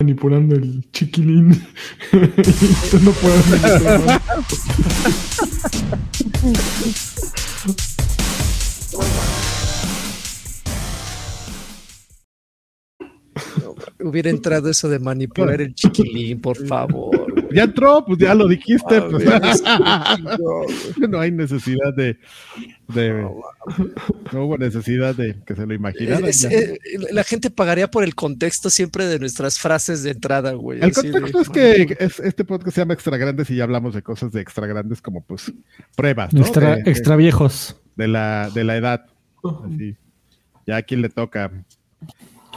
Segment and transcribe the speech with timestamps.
[0.00, 1.50] manipulando el chiquilín.
[3.02, 4.20] No manipular.
[13.98, 17.17] Hubiera entrado eso de manipular el chiquilín, por favor.
[17.52, 18.96] Ya entró, pues ya lo dijiste.
[18.96, 19.24] A pues.
[21.08, 22.18] no, hay necesidad de,
[22.88, 23.28] de-
[24.32, 26.28] no hubo necesidad de que se lo imaginara.
[26.28, 26.50] Es- ya.
[26.50, 26.78] eh,
[27.12, 30.80] la gente pagaría por el contexto siempre de nuestras frases de entrada, güey.
[30.82, 33.94] El de- contexto es que es- este podcast se llama Extra Grandes y ya hablamos
[33.94, 35.52] de cosas de extra grandes como pues
[35.96, 36.40] pruebas, ¿no?
[36.40, 37.76] Extra, de- extra viejos.
[37.96, 39.06] de la, de la edad.
[39.64, 39.96] Así.
[40.66, 41.50] Ya a quien le toca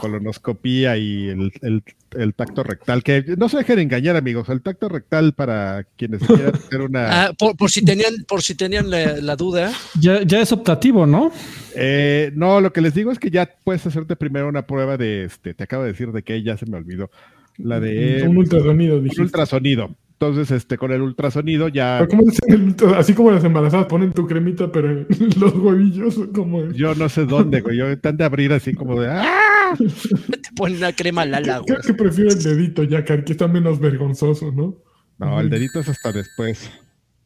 [0.02, 1.82] colonoscopía y el, el-
[2.14, 4.50] el tacto rectal, que no se dejen engañar, amigos.
[4.50, 7.24] El tacto rectal para quienes quieran hacer una.
[7.26, 11.06] Ah, por, por si tenían, por si tenían la, la duda, Ya, ya es optativo,
[11.06, 11.32] ¿no?
[11.74, 15.24] Eh, no, lo que les digo es que ya puedes hacerte primero una prueba de
[15.24, 15.54] este.
[15.54, 17.10] Te acabo de decir de que ya se me olvidó.
[17.56, 19.22] La de Un ultrasonido, un dijiste.
[19.22, 19.96] ultrasonido.
[20.22, 21.96] Entonces, este, con el ultrasonido ya.
[21.98, 25.06] Pero ¿cómo dicen el Así como las embarazadas ponen tu cremita, pero en
[25.40, 26.76] los huevillos, como es?
[26.76, 27.76] Yo no sé dónde, güey.
[27.76, 29.08] Yo tan de abrir así como de.
[29.10, 29.74] ¡Ah!
[29.76, 31.66] te ponen una crema Lala, güey.
[31.66, 34.76] Creo que prefiero el dedito ya, que está menos vergonzoso, ¿no?
[35.18, 36.70] No, el dedito es hasta después.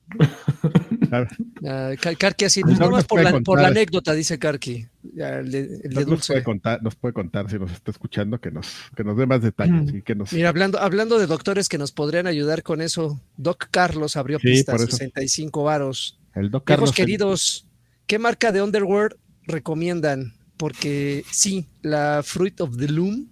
[1.12, 3.64] Ah, Karki así, No no, nos más por la, por la contar.
[3.66, 4.86] anécdota, dice Karki.
[5.14, 8.40] Ya, el de, el de Nos, puede contar, nos puede contar si nos está escuchando
[8.40, 10.32] que nos, que nos dé más detalles y que nos.
[10.32, 14.48] Mira, hablando, hablando de doctores que nos podrían ayudar con eso, Doc Carlos abrió Sí,
[14.48, 14.96] pistas, por eso.
[14.96, 16.18] 65 varos.
[16.34, 16.92] El doc Carlos.
[16.92, 17.66] queridos,
[18.06, 20.34] ¿qué marca de underwear recomiendan?
[20.56, 23.28] Porque sí, la Fruit of the Loom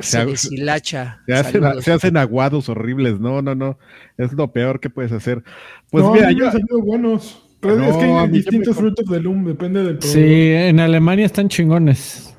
[0.00, 1.20] Se, se ha- deshilacha.
[1.26, 1.84] se hacen, Saludos.
[1.84, 3.20] se hacen aguados horribles.
[3.20, 3.78] No, no, no.
[4.18, 5.42] Es lo peor que puedes hacer.
[5.90, 6.50] Pues no, mira, yo.
[6.50, 7.40] salido buenos.
[7.60, 10.18] Pero No, es que hay distintos frutos de Loom, depende del producto.
[10.18, 12.34] Sí, en Alemania están chingones.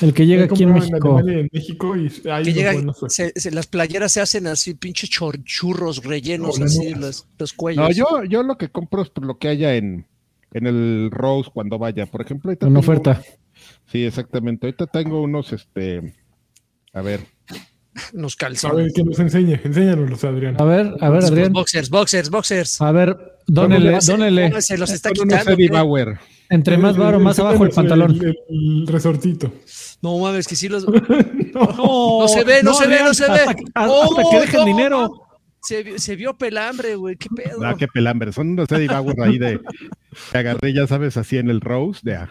[0.00, 1.20] El que llega aquí en México.
[1.26, 4.74] En México y hay que unos llega, buenos, se- se- las playeras se hacen así,
[4.74, 7.00] pinches chor- churros rellenos, No, así, no.
[7.00, 7.82] los, los cuellos.
[7.82, 10.06] No, yo, yo lo que compro es lo que haya en,
[10.52, 12.06] en el Rose cuando vaya.
[12.06, 13.22] Por ejemplo, ahorita En tengo- oferta.
[13.86, 14.66] Sí, exactamente.
[14.66, 16.14] Ahorita tengo unos, este.
[16.96, 17.20] A ver.
[18.12, 18.92] Unos A ver, calzones.
[18.94, 19.60] que nos enseñe.
[19.64, 20.56] Enséñanos, Adrián.
[20.58, 21.52] A ver, a ver, Adrián.
[21.52, 22.80] Boxers, boxers, boxers.
[22.80, 24.50] A ver, dónele, dónele.
[24.50, 25.56] No, se los está quitando.
[25.70, 26.18] Bauer.
[26.48, 28.12] Entre más varo, más abajo el pantalón.
[28.12, 29.52] El, el resortito.
[30.02, 30.86] No mames, que sí los.
[31.56, 33.32] No, No se ve, no se ve, no se ve.
[33.32, 35.10] Hasta, hasta Oh, que dejen no, dinero.
[35.62, 37.16] Se, vi- se vio pelambre, güey.
[37.16, 37.64] ¿Qué pedo?
[37.64, 38.30] Ah, qué pelambre.
[38.32, 39.58] Son unos Eddie Bauer ahí de.
[40.32, 42.00] Que agarré, ya sabes, así en el Rose.
[42.04, 42.28] De, ah,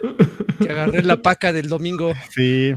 [0.59, 2.13] Que agarré la paca del domingo.
[2.29, 2.73] sí.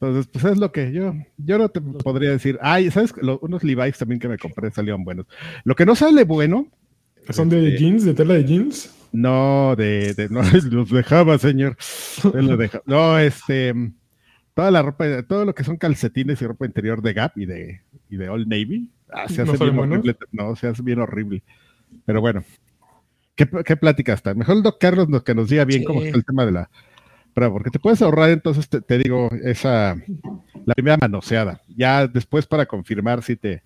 [0.00, 2.58] Entonces, pues es lo que yo, yo no te podría decir.
[2.60, 3.14] Ay, ¿sabes?
[3.22, 5.26] Lo- unos Levi's también que me compré salieron buenos.
[5.64, 6.68] Lo que no sale bueno,
[7.30, 8.94] ¿Son de Este- jeans, de tela de jeans?
[9.12, 11.76] no, de, de no los dejaba, señor.
[12.22, 13.74] Los No, este,
[14.54, 17.80] toda la ropa, todo lo que son calcetines y ropa interior de Gap y de,
[18.10, 19.98] y de Old Navy, ah, se ¿No hace bien buenos?
[19.98, 20.16] horrible.
[20.30, 21.42] No, se hace bien horrible.
[22.04, 22.44] Pero bueno,
[23.34, 24.34] ¿qué, qué plática está?
[24.34, 25.86] Mejor el Doc Carlos nos, que nos diga bien Sí.
[25.86, 26.70] cómo está el tema de la
[27.36, 29.94] porque te puedes ahorrar entonces, te, te digo, esa,
[30.64, 31.60] la primera manoseada.
[31.76, 33.62] Ya después para confirmar si te,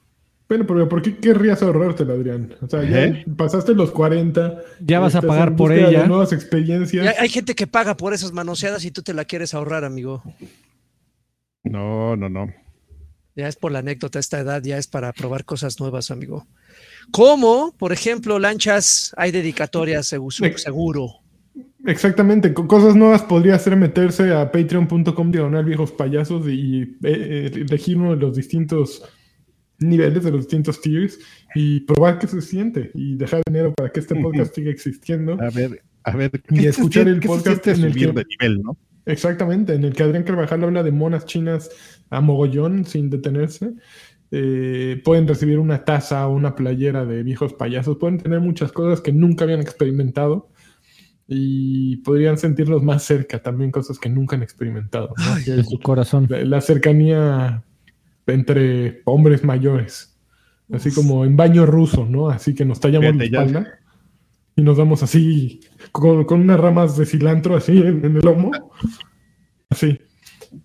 [0.49, 2.53] Bueno, pero ¿por qué querrías ahorrártela, Adrián?
[2.61, 3.25] O sea, ya ¿Eh?
[3.37, 4.61] pasaste los 40.
[4.81, 6.07] Ya vas a estás pagar por ella.
[6.07, 7.07] nuevas experiencias.
[7.07, 10.23] hay, hay gente que paga por esas manoseadas y tú te la quieres ahorrar, amigo.
[11.63, 12.53] no, no, no.
[13.37, 16.47] Ya es por la anécdota, esta edad ya es para probar cosas nuevas, amigo.
[17.13, 21.20] Como, por ejemplo, lanchas, hay dedicatorias seguro.
[21.87, 27.97] Exactamente, cosas nuevas podría ser meterse a patreon.com diagonal viejos payasos y eh, eh, elegir
[27.97, 29.03] uno de los distintos
[29.79, 31.19] niveles, de los distintos tiers
[31.55, 35.41] y probar qué se siente y dejar dinero para que este podcast siga existiendo.
[35.41, 38.63] A ver, a ver, Y ¿qué se escuchar el podcast en el que- de nivel,
[38.63, 38.77] ¿no?
[39.07, 41.71] Exactamente, en el que Adrián Carvajal habla de monas chinas
[42.11, 43.73] a mogollón sin detenerse.
[44.31, 49.01] Eh, pueden recibir una taza o una playera de viejos payasos, pueden tener muchas cosas
[49.01, 50.51] que nunca habían experimentado
[51.33, 55.15] y podrían sentirlos más cerca también, cosas que nunca han experimentado.
[55.17, 55.25] ¿no?
[55.35, 56.27] Ay, De es su corazón.
[56.29, 57.63] la, la cercanía
[58.27, 60.19] entre hombres mayores,
[60.73, 62.31] así como en baño ruso, ¿no?
[62.31, 63.79] Así que nos tallamos Fíjate, la ya- espalda
[64.57, 65.61] y nos damos así
[65.93, 68.51] con, con unas ramas de cilantro así en, en el lomo.
[69.69, 69.99] Así.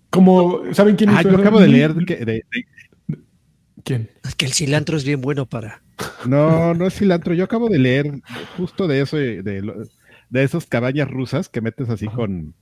[0.09, 2.45] Como, ¿saben quién Ah, hizo yo acabo de leer que de- de-
[3.83, 4.09] ¿Quién?
[4.37, 5.83] Que el cilantro es bien bueno para.
[6.27, 8.11] no, no es cilantro, yo acabo de leer
[8.57, 9.61] justo de eso, de, de,
[10.29, 12.53] de esas cabañas rusas que metes así con,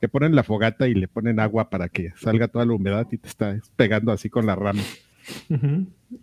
[0.00, 3.18] que ponen la fogata y le ponen agua para que salga toda la humedad y
[3.18, 4.82] te está pegando así con la rama.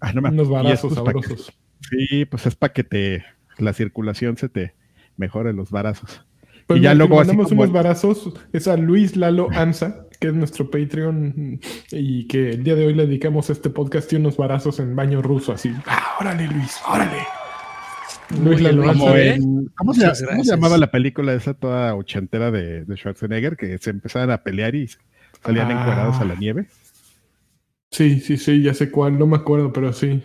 [0.02, 1.54] Ah, no Unos barazos que- sabrosos.
[1.90, 3.24] sí, pues es para que te,
[3.58, 4.74] la circulación se te
[5.18, 6.26] mejore los barazos.
[6.68, 10.34] Pues y ya luego mandamos como unos barazos, es a Luis Lalo Anza, que es
[10.34, 11.60] nuestro Patreon
[11.92, 15.22] y que el día de hoy le dedicamos este podcast y unos barazos en baño
[15.22, 15.72] ruso, así.
[15.86, 16.80] ¡Ah, órale, Luis!
[16.88, 17.20] ¡Órale!
[18.42, 23.56] Luis en- ¿cómo, se, cómo se llamaba la película esa toda ochentera de, de Schwarzenegger?
[23.58, 24.88] Que se empezaban a pelear y
[25.44, 25.80] salían Ah.
[25.82, 26.68] encuerados a la nieve.
[27.92, 30.24] Sí, sí, sí, ya sé cuál, no me acuerdo, pero sí.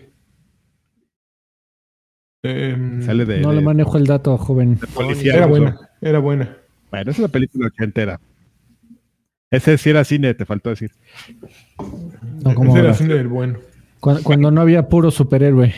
[2.43, 4.79] Em, Sale de, No de- le manejo el dato, joven.
[4.95, 5.35] policía.
[5.35, 6.57] era buena, era buena.
[6.91, 8.21] Bueno, esa es la película ochentera.
[9.51, 10.91] Ese sí era cine, te faltó decir.
[12.43, 13.59] No como Ese era cine del bueno.
[14.01, 15.75] Cuando, cuando no había puro superhéroe.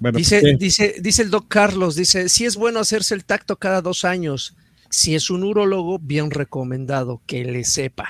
[0.00, 0.56] Bueno, Dice, ¿qué?
[0.58, 4.56] dice, dice el doc Carlos, dice, si es bueno hacerse el tacto cada dos años.
[4.90, 8.08] Si es un urólogo, bien recomendado, que le sepa.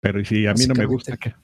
[0.00, 1.34] pero ¿y si a mí no me gusta, ¿qué?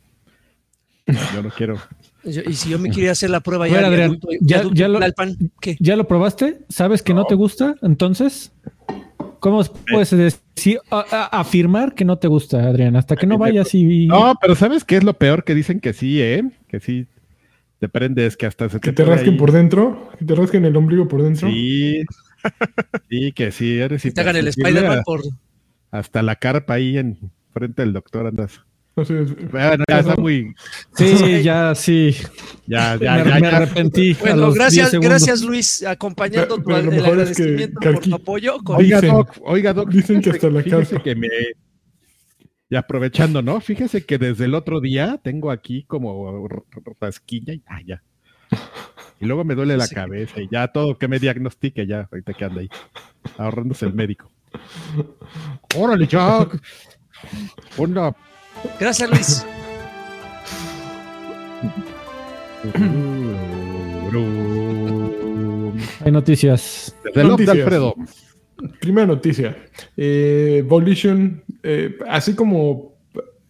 [1.34, 1.76] Yo no quiero.
[2.24, 4.88] Yo- y si yo me quería hacer la prueba ya, Adrián, adulto- ya- adulto ya
[4.88, 4.98] lo-.
[5.78, 6.58] ¿Ya lo probaste?
[6.68, 7.76] ¿Sabes que no, te gusta?
[7.80, 8.52] Entonces,
[9.40, 12.96] ¿cómo puedes decir, a- a- afirmar que no te gusta, Adrián?
[12.96, 14.08] Hasta que no vayas y...
[14.08, 15.44] No, pero ¿sabes qué es lo peor?
[15.44, 16.42] Que dicen que sí, ¿eh?
[16.66, 17.06] Que sí
[17.78, 19.38] te prendes, que hasta se Que te rasquen ahí.
[19.38, 21.48] por dentro, que te rasquen el ombligo por dentro.
[21.48, 22.02] Sí.
[23.10, 25.22] Sí, que sí, eres Que te hagan el Spider-Man por...
[25.90, 27.18] Hasta la carpa ahí en
[27.52, 28.60] frente del doctor andas.
[28.94, 30.54] Bueno, ya está muy.
[30.94, 32.14] Sí, ya, sí.
[32.66, 33.40] Ya, ya, me, ya.
[33.40, 34.12] me arrepentí.
[34.12, 37.42] a Bueno, los 10 gracias, gracias Luis, acompañando Pero- tu, pero el mejor es que
[37.42, 38.58] agradecimiento por tu apoyo.
[38.64, 39.88] con- Oiga, Dicen- Doc, oiga, Doc.
[39.90, 41.02] dicen que hasta la carpa.
[41.02, 41.28] que me.
[42.70, 43.60] Y aprovechando, ¿no?
[43.60, 48.02] Fíjese que desde el otro día tengo aquí como r- r- rasquiña y ah, ya.
[49.20, 49.94] Y luego me duele la Sí.
[49.94, 52.68] cabeza y ya todo que me diagnostique ya, ahorita que anda ahí,
[53.38, 54.30] ahorrándose el médico.
[55.76, 56.60] Órale, Jack.
[57.78, 58.14] Una
[58.78, 59.46] Gracias Luis.
[66.04, 66.94] Hay noticias.
[67.04, 67.64] Desde el Love de Noticias.
[67.66, 67.94] Alfredo.
[68.80, 69.56] Primera noticia.
[69.96, 72.96] Eh, Volition, eh, así como.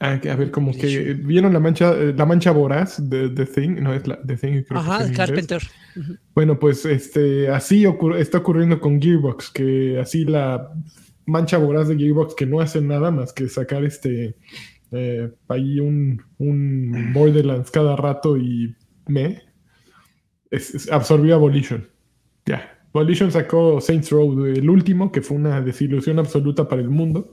[0.01, 3.83] A, a ver, como que vieron la mancha, eh, la mancha voraz de The Thing,
[3.83, 5.17] no es la The Thing, creo que es Ajá, inglés.
[5.17, 5.63] Carpenter.
[6.37, 10.73] Bueno, pues este, así ocur- está ocurriendo con Gearbox, que así la
[11.27, 14.37] mancha voraz de Gearbox que no hace nada más que sacar este
[14.93, 18.77] eh, ahí un, un Borderlands cada rato y
[19.09, 19.43] me
[20.53, 21.89] es- es- absorbió a Volition.
[22.47, 22.78] Ya.
[22.99, 27.31] Volition sacó Saints Row, el último, que fue una desilusión absoluta para el mundo.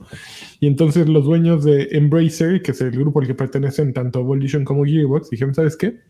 [0.60, 4.64] Y entonces los dueños de Embracer, que es el grupo al que pertenecen tanto Volition
[4.64, 6.00] como Gearbox, dijeron, ¿sabes qué?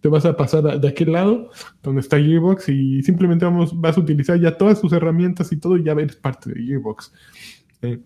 [0.00, 1.50] Te vas a pasar a- de aquel lado,
[1.82, 5.76] donde está Gearbox, y simplemente vamos, vas a utilizar ya todas sus herramientas y todo,
[5.76, 7.12] y ya eres parte de Gearbox.
[7.82, 7.98] Eh,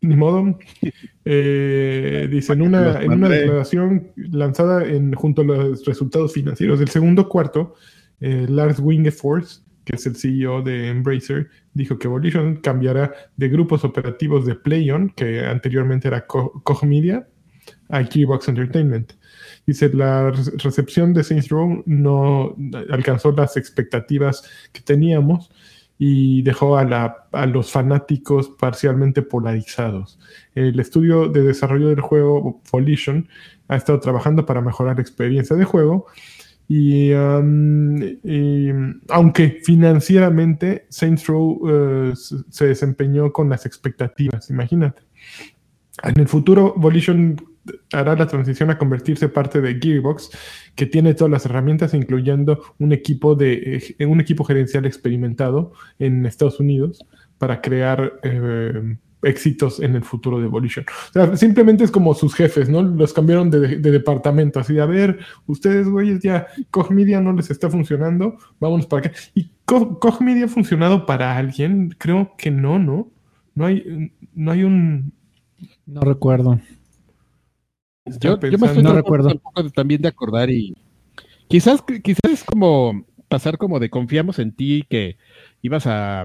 [0.00, 0.58] ni modo.
[1.30, 6.88] Eh, dice, en una, en una declaración lanzada en, junto a los resultados financieros del
[6.88, 7.74] segundo cuarto,
[8.20, 13.84] eh, Lars Wingefors, que es el CEO de Embracer, dijo que Volition cambiará de grupos
[13.84, 17.26] operativos de PlayOn, que anteriormente era Koch Media,
[17.88, 19.14] a Gearbox Entertainment.
[19.66, 22.54] Dice, la re- recepción de Saints Row no
[22.90, 24.42] alcanzó las expectativas
[24.74, 25.50] que teníamos
[25.98, 30.18] y dejó a, la- a los fanáticos parcialmente polarizados.
[30.54, 33.26] El estudio de desarrollo del juego Volition
[33.68, 36.06] ha estado trabajando para mejorar la experiencia de juego
[36.68, 37.96] y, um,
[39.08, 45.02] aunque financieramente Saints Row se- se desempeñó con las expectativas, imagínate.
[46.04, 47.36] En el futuro, Volition
[47.92, 50.30] hará la transición a convertirse parte de Gearbox,
[50.74, 56.24] que tiene todas las herramientas, incluyendo un equipo, de, eh, un equipo gerencial experimentado en
[56.24, 57.04] Estados Unidos
[57.38, 60.84] para crear eh, éxitos en el futuro de Volition.
[61.10, 62.82] O sea, simplemente es como sus jefes, ¿no?
[62.82, 67.32] Los cambiaron de, de departamento, así de, a ver, ustedes, güeyes, ya Koch Media no
[67.32, 69.18] les está funcionando, vámonos para acá.
[69.34, 71.94] ¿Y Koch, Koch Media ha funcionado para alguien?
[71.98, 73.10] Creo que no, ¿no?
[73.54, 75.12] No hay, no hay un...
[75.86, 76.60] No recuerdo.
[78.20, 79.28] Yo, yo me estoy no recuerdo.
[79.28, 80.74] un poco de- también de acordar y
[81.48, 85.18] quizás, quizás es como pasar como de confiamos en ti que
[85.60, 86.24] ibas a,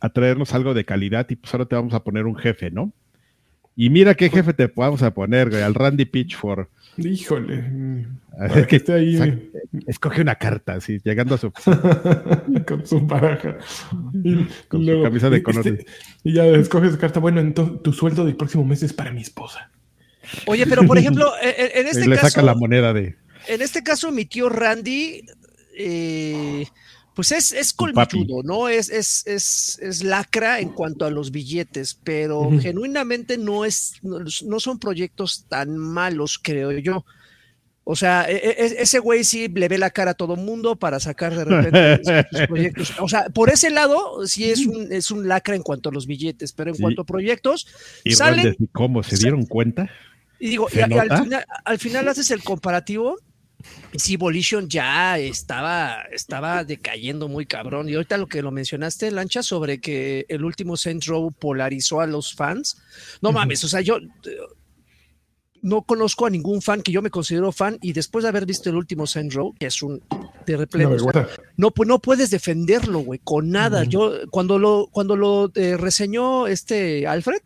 [0.00, 2.92] a traernos algo de calidad y pues ahora te vamos a poner un jefe, ¿no?
[3.76, 6.66] Y mira qué jefe te vamos a poner, güey, al Randy Pitchford.
[6.98, 8.04] Híjole.
[8.32, 9.40] A para ver que que esté ahí sac-
[9.86, 11.52] escoge una carta, así, llegando a su
[12.66, 13.58] con su baraja.
[14.24, 15.86] Y, Con su camisa de este, colores.
[16.24, 17.20] y ya escoges carta.
[17.20, 19.70] Bueno, entonces tu sueldo del próximo mes es para mi esposa.
[20.46, 23.16] Oye, pero por ejemplo, en, en este y le caso, saca la moneda de
[23.48, 25.24] en este caso, mi tío Randy,
[25.78, 26.66] eh,
[27.20, 28.68] pues es, es colmilludo, ¿no?
[28.68, 34.20] Es, es, es, es lacra en cuanto a los billetes, pero genuinamente no es, no,
[34.46, 37.04] no son proyectos tan malos, creo yo.
[37.84, 40.98] O sea, e- e- ese güey sí le ve la cara a todo mundo para
[41.00, 42.00] sacar de repente
[42.30, 42.92] sus proyectos.
[43.00, 46.06] O sea, por ese lado sí es un, es un lacra en cuanto a los
[46.06, 46.82] billetes, pero en Sí.
[46.82, 47.66] cuanto a proyectos,
[48.04, 49.02] Y salen Randes, ¿y cómo?
[49.02, 49.90] ¿Se dieron cuenta?
[50.38, 53.18] y digo, y, ¿Se y al, final, al final haces el comparativo.
[53.96, 57.88] Sí, Volition ya estaba, estaba decayendo muy cabrón.
[57.88, 60.74] Y ahorita lo que lo mencionaste, Lancha, sobre que el último
[61.06, 62.76] Row polarizó a los fans.
[63.20, 63.98] No mames, o sea, yo
[65.62, 68.70] no conozco a ningún fan que yo me considero fan y después de haber visto
[68.70, 70.00] el último Row, que es un
[70.46, 70.56] de
[71.56, 73.84] no, pu- no puedes defenderlo, güey, con nada.
[73.84, 77.40] Yo, cuando lo, cuando lo eh, reseñó este Alfred,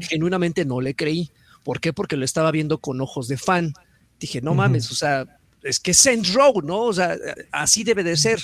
[0.00, 1.30] genuinamente no le creí.
[1.64, 1.92] ¿Por qué?
[1.92, 3.74] Porque lo estaba viendo con ojos de fan.
[4.20, 5.26] Dije, no mames, o sea,
[5.62, 6.82] es que es Saints Row, ¿no?
[6.82, 7.16] O sea,
[7.50, 8.38] así debe de ser.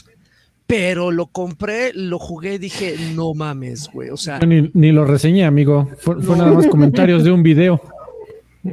[0.67, 4.11] Pero lo compré, lo jugué, dije, no mames, güey.
[4.11, 5.89] O sea, ni, ni lo reseñé, amigo.
[5.99, 7.81] Fue, fue nada más comentarios de un video.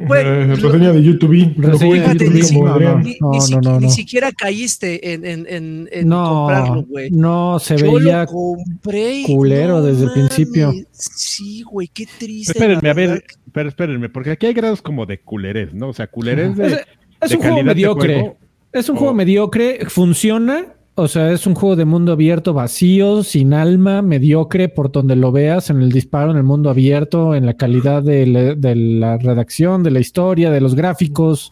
[0.07, 1.53] Güey, Eh, lo- reseña de YouTube.
[1.57, 5.25] Reseña de YouTube ni, como si- no, no, no, si- no, ni siquiera caíste en,
[5.25, 7.11] en, en, en No, comprarlo, güey.
[7.11, 8.21] no, se Yo veía.
[8.21, 9.19] lo compré.
[9.19, 10.73] y culero no desde el principio.
[10.91, 12.53] Sí, güey, qué triste.
[12.53, 15.89] Espérenme, la a ver, pero espérenme, porque aquí hay grados como de culerés, ¿no?
[15.89, 16.73] O sea, culerés de, Es,
[17.21, 18.13] es de un juego mediocre.
[18.19, 18.37] juego.
[18.71, 20.65] Es un o- juego mediocre, funciona.
[20.95, 25.31] O sea, es un juego de mundo abierto vacío, sin alma, mediocre por donde lo
[25.31, 29.89] veas, en el disparo, en el mundo abierto, en la calidad de la, redacción, de
[29.89, 31.51] la historia, de los gráficos.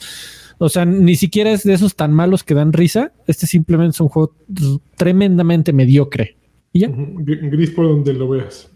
[0.60, 3.13] O sea, ni siquiera es de esos tan malos que dan risa.
[3.25, 4.36] Este simplemente es un juego
[4.95, 6.38] tremendamente mediocre.
[6.71, 6.89] Ya.
[6.91, 8.70] Gris por donde lo veas.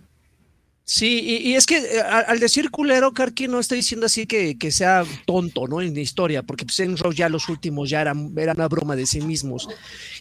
[0.87, 4.27] Sí, y, y es que eh, a- al decir culero, Karki no estoy diciendo así
[4.27, 5.81] que, que sea tonto, ¿no?
[5.81, 8.95] En la historia, porque pues, Saints Row ya los últimos ya eran, era una broma
[8.95, 9.67] de sí mismos.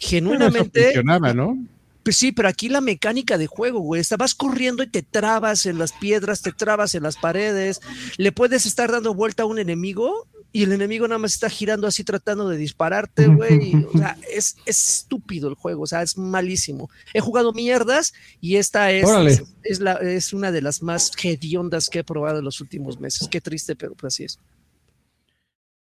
[0.01, 1.59] Genuinamente, funcionaba, ¿no?
[2.03, 5.79] pues sí, pero aquí la mecánica de juego, güey, estabas corriendo y te trabas en
[5.79, 7.81] las piedras, te trabas en las paredes,
[8.19, 11.89] le puedes estar dando vuelta a un enemigo y el enemigo nada más está girando
[11.89, 13.75] así tratando de dispararte, güey.
[13.93, 16.89] O sea, es, es estúpido el juego, o sea, es malísimo.
[17.13, 21.91] He jugado mierdas y esta es, es, es la, es una de las más hediondas
[21.91, 23.27] que he probado en los últimos meses.
[23.27, 24.39] Qué triste, pero pues así es.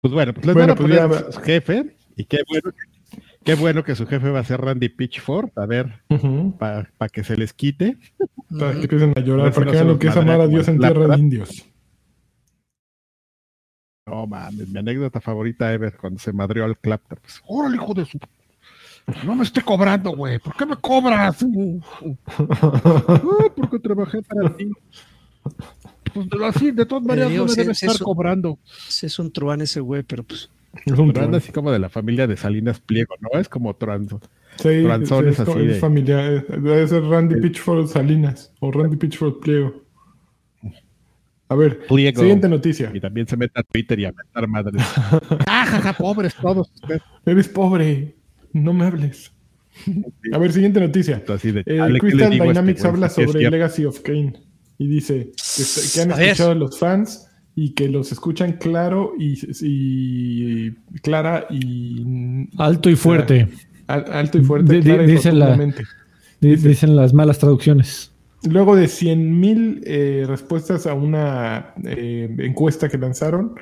[0.02, 2.72] Pues bueno, pues les Bueno, van a pues su jefe, y qué bueno,
[3.44, 6.58] qué bueno que su jefe va a ser Randy Pitchford, a ver, Ujú.
[6.58, 8.00] para que se les quite.
[8.50, 10.68] Para que empiecen a llorar, para no que vean lo que es amar a Dios
[10.68, 11.64] en tierra de indios.
[14.06, 17.20] No mames, mi anécdota favorita ever cuando se madrió al Clapter.
[17.22, 18.20] Pues, órale, hijo de su.
[19.26, 20.40] No me esté cobrando, güey.
[20.40, 21.46] ¿Por qué me cobras?
[22.38, 24.72] Ah, porque trabajé para ti.
[26.14, 28.60] Pues así, de todas maneras, digo, no me sí, debe sí, estar cobrando.
[28.88, 30.50] Sí, Es un truán ese güey, pero pues.
[30.86, 31.36] Es un troll.
[31.36, 33.40] así como de la familia de Salinas Pliego, ¿no?
[33.40, 34.20] Es como transo.
[34.58, 36.34] Sí, tranzones es, así es de- familiar.
[36.34, 39.83] eh, Debe ser Randy Pitchford Salinas o Randy Pitchford Pliego.
[41.54, 42.20] A ver, Pliego.
[42.22, 42.92] siguiente noticia.
[42.94, 44.82] Y también se mete a Twitter y a meter madres.
[45.48, 47.02] ah, jaja, pobres todos ustedes.
[47.26, 48.16] Eres pobre,
[48.54, 49.32] no me hables.
[50.32, 51.24] A ver, siguiente noticia.
[51.28, 53.50] Así de, Eh, chale, ¿qué le Crystal este Dynamics habla sobre.
[53.50, 54.34] Legacy of Kane
[54.80, 55.32] y dice
[55.94, 62.48] que, han escuchado a los fans y que los escuchan claro y, y clara y
[62.58, 63.48] Alto y fuerte,
[63.88, 64.80] al- alto y fuerte.
[64.82, 65.74] Clara y la-
[66.40, 68.13] dicen las malas traducciones.
[68.50, 73.54] Luego de 100.000 eh, respuestas a una eh, encuesta que lanzaron,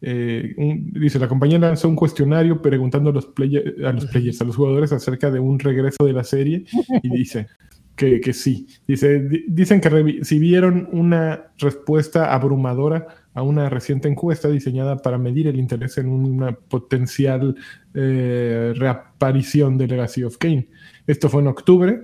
[0.00, 4.40] eh, un- dice, la compañía lanzó un cuestionario preguntando a los, player- a los players,
[4.40, 6.64] a los jugadores acerca de un regreso de la serie
[7.02, 7.48] y dice
[7.96, 8.68] que, que sí.
[8.86, 15.48] Dice, di- dicen que recibieron una respuesta abrumadora a una reciente encuesta diseñada para medir
[15.48, 17.56] el interés en una potencial
[17.94, 20.68] eh, reaparición de Legacy of Kane.
[21.08, 22.02] Esto fue en octubre.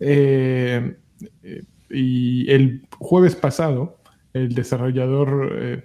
[0.00, 0.96] Eh, eh,
[1.90, 4.00] y el jueves pasado,
[4.32, 5.84] el desarrollador eh,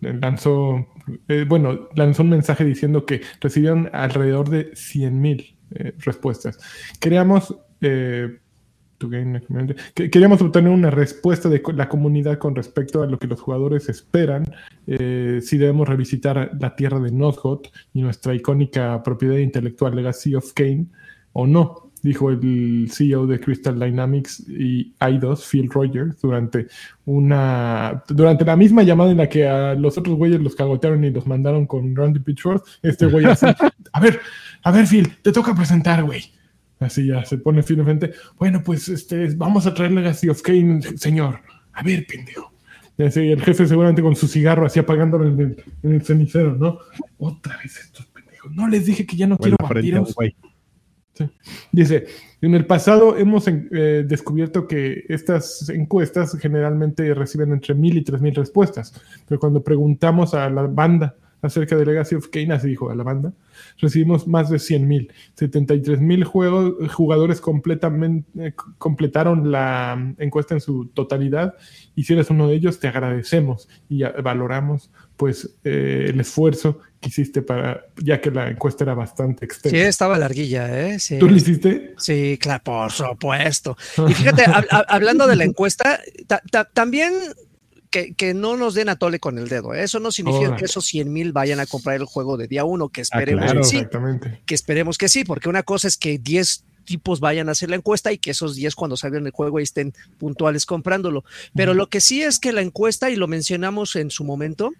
[0.00, 0.86] lanzó,
[1.28, 6.58] eh, bueno, lanzó un mensaje diciendo que recibieron alrededor de 100.000 eh, respuestas.
[7.00, 8.38] Queríamos, eh,
[9.94, 14.44] queríamos obtener una respuesta de la comunidad con respecto a lo que los jugadores esperan,
[14.86, 20.52] eh, si debemos revisitar la tierra de Nosgoth y nuestra icónica propiedad intelectual Legacy of
[20.52, 20.86] Kane
[21.32, 26.66] o no dijo el CEO de Crystal Dynamics y I2, Phil Rogers, durante
[27.04, 31.10] una durante la misma llamada en la que a los otros güeyes los cagotearon y
[31.10, 33.46] los mandaron con Randy Pitchford, este güey así,
[33.92, 34.20] a ver,
[34.62, 36.22] a ver Phil, te toca presentar, güey.
[36.78, 38.12] Así ya se pone Phil enfrente.
[38.38, 41.40] Bueno, pues este, vamos a traer Legacy of Kane, señor.
[41.72, 42.52] A ver, pendejo.
[42.98, 46.78] Así, el jefe seguramente con su cigarro así apagándolo en el, en el cenicero, ¿no?
[47.18, 48.52] Otra vez estos pendejos.
[48.52, 50.36] No les dije que ya no O en quiero la frente
[51.72, 52.06] Dice,
[52.40, 58.20] en el pasado hemos eh, descubierto que estas encuestas generalmente reciben entre mil y tres
[58.20, 58.92] mil respuestas,
[59.28, 63.02] pero cuando preguntamos a la banda acerca de Legacy of Kain, así dijo a la
[63.02, 63.32] banda.
[63.78, 65.12] Recibimos más de 100 mil.
[65.34, 71.54] 73 mil jugadores completamente, eh, completaron la encuesta en su totalidad.
[71.94, 77.42] Y si eres uno de ellos, te agradecemos y valoramos pues eh, el esfuerzo hiciste
[77.42, 79.76] para, ya que la encuesta era bastante extensa.
[79.76, 80.98] Sí, estaba larguilla, ¿eh?
[81.18, 81.94] ¿Tú lo hiciste?
[81.98, 83.76] Sí, claro, por supuesto.
[84.08, 84.44] Y fíjate,
[84.88, 86.00] hablando de la encuesta,
[86.72, 87.12] también
[88.16, 89.74] que, no nos den a tole con el dedo.
[89.74, 89.82] ¿eh?
[89.82, 92.88] Eso no significa que esos 100 mil vayan a comprar el juego de día uno,
[92.88, 93.86] que ah, esperemos que sí.
[94.44, 97.76] Que esperemos que sí, porque una cosa es que 10 tipos vayan a hacer la
[97.76, 101.24] encuesta y que esos 10 cuando salgan el juego estén puntuales comprándolo.
[101.54, 104.72] Pero lo que sí es que la encuesta, y lo mencionamos en su momento,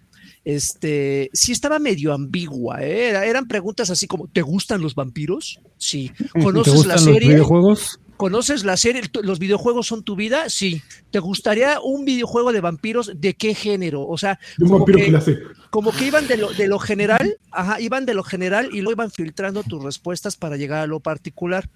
[0.43, 2.81] este, sí estaba medio ambigua.
[2.81, 3.09] ¿eh?
[3.09, 5.59] Eran preguntas así como, ¿te gustan los vampiros?
[5.77, 6.11] Sí.
[6.41, 7.19] ¿Conoces la serie?
[7.19, 7.99] Los videojuegos?
[8.17, 9.03] ¿Conoces la serie?
[9.21, 10.49] ¿Los videojuegos son tu vida?
[10.49, 10.81] Sí.
[11.11, 13.11] ¿Te gustaría un videojuego de vampiros?
[13.15, 14.07] ¿De qué género?
[14.07, 15.39] O sea, como, que,
[15.69, 18.91] como que iban de lo, de lo general, ajá, iban de lo general y lo
[18.91, 21.69] iban filtrando tus respuestas para llegar a lo particular.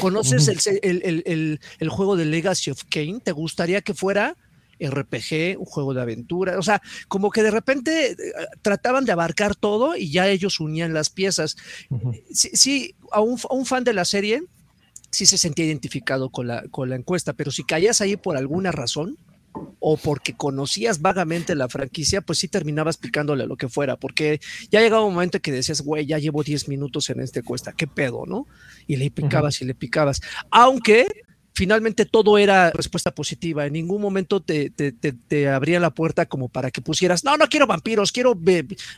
[0.00, 0.48] ¿Conoces
[0.82, 3.20] el, el, juego de Legacy of Kane?
[3.24, 4.36] ¿Te gustaría que fuera
[4.80, 6.58] RPG, un juego de aventura?
[6.58, 8.16] O sea, como que de repente eh,
[8.62, 11.56] trataban de abarcar todo y ya ellos unían las piezas.
[12.30, 14.42] Sí, a, un, a un fan de la serie
[15.10, 18.72] sí se sentía identificado con la, con la encuesta, pero si caías ahí por alguna
[18.72, 19.16] razón
[19.78, 24.40] o porque conocías vagamente la franquicia, pues sí terminabas picándole lo que fuera, porque
[24.70, 27.86] ya llegaba un momento que decías, güey, ya llevo 10 minutos en este cuesta, qué
[27.86, 28.46] pedo, ¿no?
[28.86, 30.20] Y le picabas y le picabas.
[30.50, 31.23] Aunque
[31.54, 33.64] finalmente todo era respuesta positiva.
[33.64, 37.48] En ningún momento te, te, te, abría la puerta como para que pusieras, no, no
[37.48, 38.36] quiero vampiros, quiero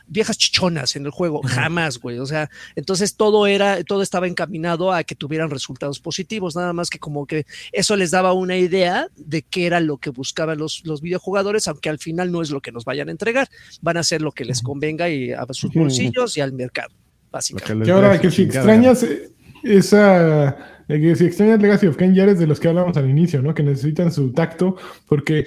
[0.07, 1.41] viejas chichonas en el juego.
[1.43, 2.17] Jamás, güey.
[2.17, 6.55] O sea, entonces todo era, todo estaba encaminado a que tuvieran resultados positivos.
[6.55, 10.09] Nada más que como que eso les daba una idea de qué era lo que
[10.09, 13.47] buscaban los, los videojugadores, aunque al final no es lo que nos vayan a entregar.
[13.81, 16.93] Van a hacer lo que les convenga y a sus bolsillos y al mercado,
[17.31, 17.85] básicamente.
[17.85, 19.05] Que ahora que si extrañas
[19.63, 23.41] esa que si extrañas Legacy of Kain ya eres de los que hablamos al inicio,
[23.41, 23.53] ¿no?
[23.53, 24.77] Que necesitan su tacto,
[25.07, 25.43] porque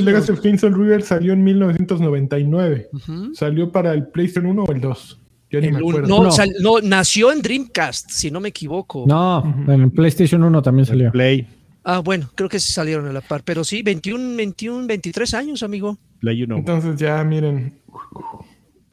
[0.00, 2.88] Legacy of Kain Soul River salió en 1999.
[3.34, 5.18] ¿Salió para el PlayStation 1 o el 2?
[5.50, 6.08] Yo ni me acuerdo.
[6.08, 6.30] No,
[6.60, 6.80] no.
[6.82, 9.04] nació en Dreamcast, si no me equivoco.
[9.06, 11.12] No, en PlayStation 1 también salió.
[11.12, 11.46] Play.
[11.84, 15.62] Ah, bueno, creo que sí salieron a la par, pero sí, 21, 21, 23 años,
[15.62, 15.98] amigo.
[16.20, 16.56] Play 1.
[16.56, 17.74] Entonces ya, miren.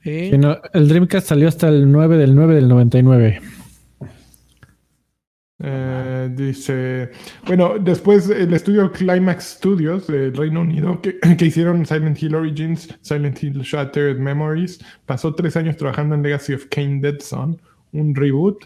[0.04, 3.42] el Dreamcast salió hasta el 9 del 9 del 99.
[5.62, 7.12] Eh, dice,
[7.46, 13.44] bueno, después el estudio Climax Studios del Reino Unido, que, hicieron Silent Hill Origins, Silent
[13.44, 18.66] Hill Shattered Memories, pasó tres años trabajando en Legacy of Kane Dead Son, un reboot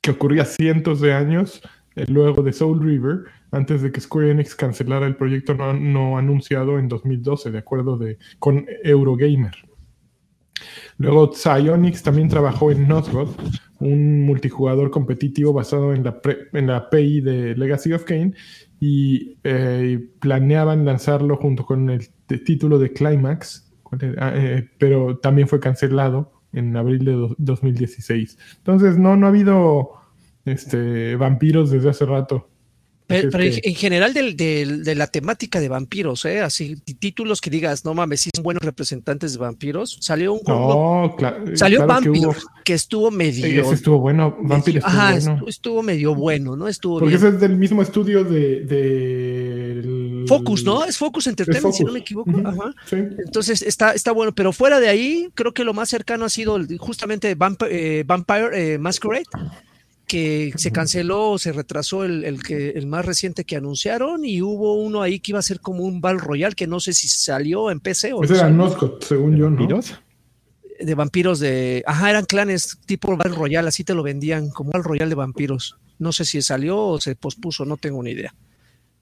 [0.00, 1.60] que ocurría cientos de años
[1.96, 6.16] eh, luego de Soul River, antes de que Square Enix cancelara el proyecto no, no
[6.16, 9.54] anunciado en 2012, de acuerdo de, con Eurogamer.
[10.98, 13.36] Luego Psyonix también trabajó en Nosgoth,
[13.80, 16.20] un multijugador competitivo basado en la,
[16.52, 18.32] en la API de Legacy of Kane
[18.80, 22.08] y eh, planeaban lanzarlo junto con el
[22.44, 23.72] título de Climax,
[24.18, 28.38] ah, eh, pero también fue cancelado en abril de 2016.
[28.58, 29.90] Entonces no, no ha habido
[30.44, 32.48] este, vampiros desde hace rato.
[33.06, 36.40] Pero, en general de la temática de vampiros, ¿eh?
[36.40, 39.98] Así, títulos que digas, no mames, si son buenos representantes de vampiros.
[40.00, 41.14] Salió un no,
[41.54, 43.62] Salió Vampiro, que, estuvo medio.
[43.62, 45.44] Ese estuvo bueno, Vampiro estuvo Ajá, bueno.
[45.46, 46.66] Estuvo medio bueno, ¿no?
[46.66, 50.24] Estuvo Porque ese es del mismo estudio de.
[50.26, 50.86] Focus, ¿no?
[50.86, 52.30] Es Focus Entertainment, si no me equivoco.
[52.42, 52.72] Ajá.
[52.90, 56.58] Entonces está, está bueno, pero fuera de ahí, creo que lo más cercano ha sido
[56.78, 59.26] justamente Vampire, eh, Vampire eh, Masquerade
[60.06, 65.02] que se canceló, se retrasó el, que, el más reciente que anunciaron y hubo uno
[65.02, 67.80] ahí que iba a ser como un Battle Royale que no sé si salió en
[67.80, 69.80] PC o Ese era Noscot, según yo, ¿no?
[70.80, 71.82] De vampiros de...
[71.86, 75.76] Ajá, eran clanes tipo Battle Royale, así te lo vendían, como Battle Royale de vampiros.
[75.98, 78.34] No sé si salió o se pospuso, no tengo ni idea.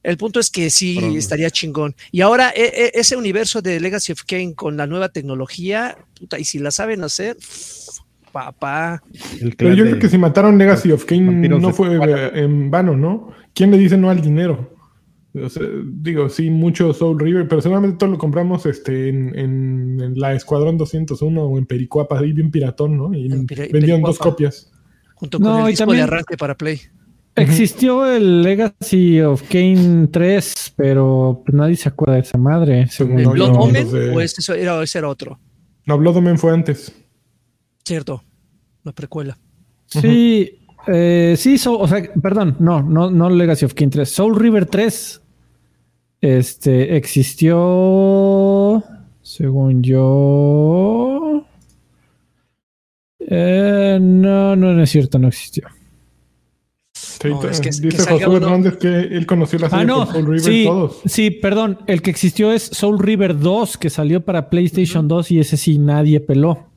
[0.02, 1.94] El punto es que sí estaría chingón.
[2.10, 6.38] Y ahora e, e, ese universo de Legacy of Kane con la nueva tecnología, puta,
[6.38, 7.36] y si la saben hacer,
[8.32, 9.02] papá.
[9.56, 11.94] Pero yo creo que si mataron Legacy of Kane no fue
[12.34, 13.30] en vano, ¿no?
[13.54, 14.72] ¿Quién le dice no al dinero?
[15.84, 21.42] digo, sí, mucho Soul River, pero seguramente todo lo compramos este, en, la Escuadrón 201
[21.42, 23.14] o en Pericuapa, ahí bien piratón, ¿no?
[23.14, 24.70] Y vendieron dos copias.
[25.14, 26.80] Junto con el disco de arranque para Play.
[27.34, 32.88] Existió el Legacy of Kane 3, pero nadie se acuerda de esa madre.
[32.88, 35.40] Según ¿El Blood Omen o ese era, ese era otro?
[35.86, 36.92] No, Blood Omen fue antes.
[37.84, 38.22] Cierto,
[38.84, 39.38] la precuela.
[39.86, 44.08] Sí, eh, sí, o sea, perdón, no, no, no Legacy of King 3.
[44.08, 45.22] Soul River 3
[46.20, 48.82] este, existió
[49.22, 51.44] Según yo.
[53.20, 55.68] Eh, no, no, es cierto, no existió.
[57.24, 60.40] No, es que, dice José Hernández que él conoció la serie ah, no, Soul River
[60.40, 61.00] sí, todos.
[61.04, 61.78] Sí, perdón.
[61.86, 65.78] El que existió es Soul River 2, que salió para PlayStation 2 y ese sí
[65.78, 66.71] nadie peló.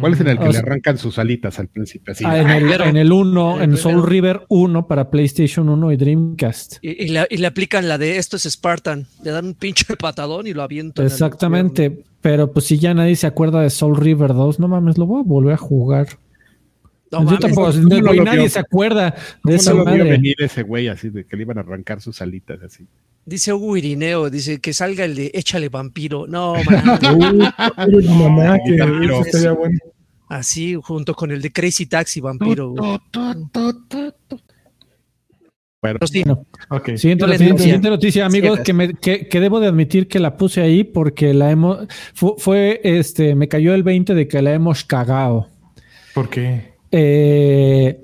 [0.00, 2.14] ¿Cuál es en el que le arrancan sus alitas al principio?
[2.24, 6.76] Ah, en, el, 1, en Soul River 1 para PlayStation 1 y Dreamcast.
[6.82, 9.06] Y, le, aplican la de esto es Spartan.
[9.22, 11.06] Le dan un pinche patadón y lo avientan.
[11.06, 12.04] Exactamente.
[12.20, 15.20] Pero pues si ya nadie se acuerda de Soul River 2, no mames, lo voy
[15.20, 16.08] a volver a jugar.
[17.10, 20.04] No, Yo tampoco, nadie se acuerda de esa no madre.
[20.04, 22.86] venir ese güey así de que le iban a arrancar sus alitas así.
[23.26, 26.26] Dice Hugo Irineo, dice que salga el de échale vampiro.
[26.26, 27.42] No, man.
[30.28, 32.74] Así, junto con el de Crazy Taxi Vampiro.
[35.82, 35.98] Bueno,
[36.68, 36.98] okay.
[36.98, 41.50] siguiente, noticia, amigos, que, me, que, debo de admitir que la puse ahí porque la
[41.50, 45.48] hemos, fue, este, me cayó el 20 de que la hemos cagado.
[46.14, 46.69] ¿Por qué?
[46.92, 48.00] Eh,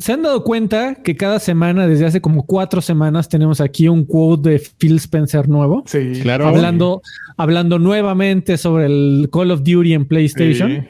[0.00, 4.06] ¿Se han dado cuenta que cada semana, desde hace como cuatro semanas, tenemos aquí un
[4.06, 5.82] quote de Phil Spencer nuevo?
[5.86, 6.46] Sí, claro.
[6.46, 7.02] Hablando,
[7.36, 10.88] hablando nuevamente sobre el Call of Duty en PlayStation.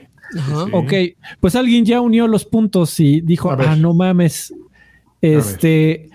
[0.70, 0.92] Ok,
[1.40, 4.54] pues alguien ya unió los puntos y dijo, ah, no mames.
[5.20, 6.08] Este,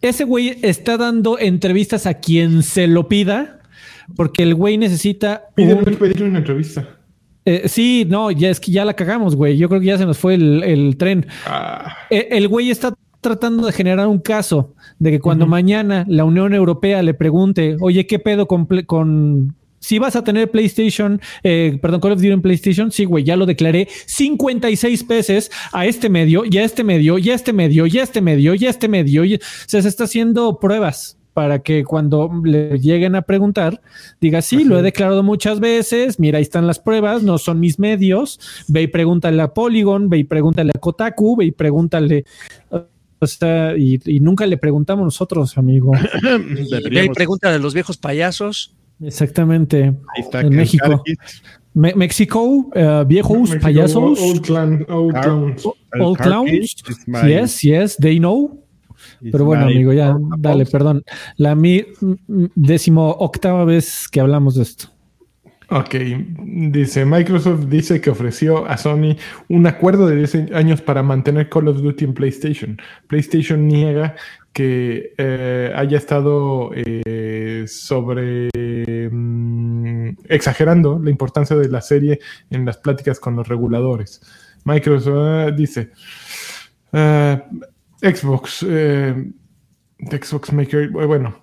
[0.00, 3.60] ese güey está dando entrevistas a quien se lo pida,
[4.16, 5.44] porque el güey necesita.
[5.54, 5.84] Pide un...
[6.22, 6.98] una entrevista.
[7.44, 9.56] Eh, sí, no, ya es que ya la cagamos, güey.
[9.56, 11.26] Yo creo que ya se nos fue el, tren.
[11.46, 11.96] Ah.
[12.10, 16.54] Eh, el güey está tratando de generar un caso de que cuando mañana la Unión
[16.54, 22.00] Europea le pregunte, oye, ¿qué pedo con, con si vas a tener PlayStation, eh, perdón,
[22.00, 26.44] Call of Duty en PlayStation, sí, güey, ya lo declaré 56 veces a este medio,
[26.44, 28.88] y a este medio, y a este medio, y a este medio, y a este
[28.88, 29.24] medio.
[29.24, 33.80] Y, o sea, se está haciendo pruebas para que cuando le lleguen a preguntar,
[34.20, 37.78] diga, sí, lo he declarado muchas veces, mira, ahí están las pruebas, no son mis
[37.78, 42.24] medios, ve y pregúntale a Polygon, ve y pregúntale a Kotaku, ve y pregúntale...
[43.22, 45.92] O sea, y, nunca le preguntamos nosotros, amigo.
[46.90, 48.74] Ve y pregúntale a los viejos payasos.
[49.00, 49.84] Exactamente.
[49.84, 51.04] Ahí está, en México.
[51.74, 54.20] México, uh, viejos payasos.
[54.20, 55.68] Old, clan, old clowns.
[56.00, 56.74] Old clowns.
[57.24, 58.61] Yes, yes, they know.
[59.30, 61.04] Pero bueno, amigo, ya, dale, perdón.
[61.36, 61.84] La mi
[62.54, 64.88] décimo octava vez que hablamos de esto.
[65.74, 65.94] Ok,
[66.44, 69.16] dice Microsoft dice que ofreció a Sony
[69.48, 72.78] un acuerdo de 10 años para mantener Call of Duty en PlayStation.
[73.06, 74.14] PlayStation niega
[74.52, 78.50] que eh, haya estado eh, sobre
[79.10, 84.20] mm, exagerando la importancia de la serie en las pláticas con los reguladores.
[84.64, 85.90] Microsoft eh, dice,
[88.02, 89.32] Xbox, eh,
[90.10, 91.36] Xbox Maker, eh, bueno,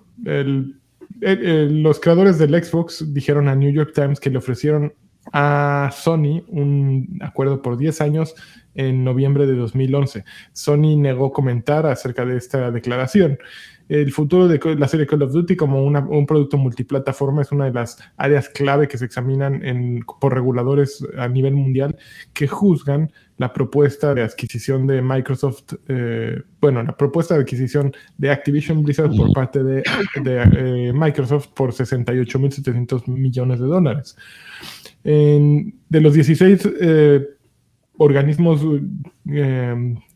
[1.20, 4.92] los creadores del Xbox dijeron a New York Times que le ofrecieron
[5.32, 8.34] a Sony un acuerdo por 10 años
[8.74, 10.24] en noviembre de 2011.
[10.52, 13.38] Sony negó comentar acerca de esta declaración.
[13.90, 17.72] El futuro de la serie Call of Duty como un producto multiplataforma es una de
[17.72, 19.60] las áreas clave que se examinan
[20.20, 21.96] por reguladores a nivel mundial
[22.32, 28.30] que juzgan la propuesta de adquisición de Microsoft, eh, bueno, la propuesta de adquisición de
[28.30, 29.82] Activision Blizzard por parte de,
[30.24, 34.16] eh, Microsoft por 68.700 millones de dólares.
[35.02, 37.26] de los 16 eh,
[38.02, 38.62] organismos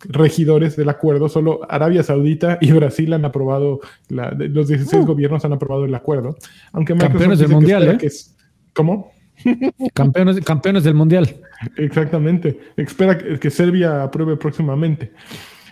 [0.09, 5.07] regidores del acuerdo, solo Arabia Saudita y Brasil han aprobado, los 16 uh.
[5.07, 6.37] gobiernos han aprobado el acuerdo,
[6.73, 8.35] aunque Microsoft Campeones del Mundial, que es,
[8.75, 9.12] ¿Cómo?
[9.94, 11.37] campeones, campeones del mundial.
[11.77, 12.59] Exactamente.
[12.77, 15.12] Espera que, Serbia apruebe próximamente.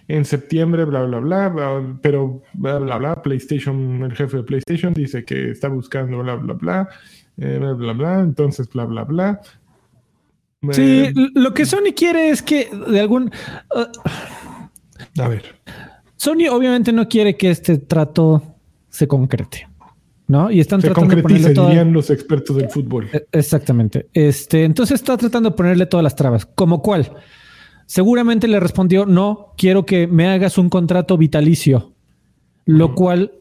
[0.09, 5.25] En septiembre, bla, bla, bla, pero bla, bla, bla, PlayStation, el jefe de PlayStation dice
[5.25, 6.89] que está buscando bla, bla, bla,
[7.39, 9.41] eh, bla, bla, bla, entonces, bla, bla, bla.
[10.71, 13.33] Sí, lo que Sony quiere es que de algún...
[13.75, 15.57] Uh, a ver.
[16.17, 18.43] Sony obviamente no quiere que este trato
[18.89, 19.69] se concrete.
[20.29, 20.51] ¿no?
[20.51, 23.09] Y están tratando de ponerle dirían los expertos del fútbol.
[23.13, 24.09] E, exactamente.
[24.15, 26.47] Este, entonces está tratando de ponerle todas las trabas.
[26.47, 27.13] ¿Como cuál?
[27.87, 31.93] Seguramente le respondió, no, quiero que me hagas un contrato vitalicio,
[32.65, 33.33] lo cual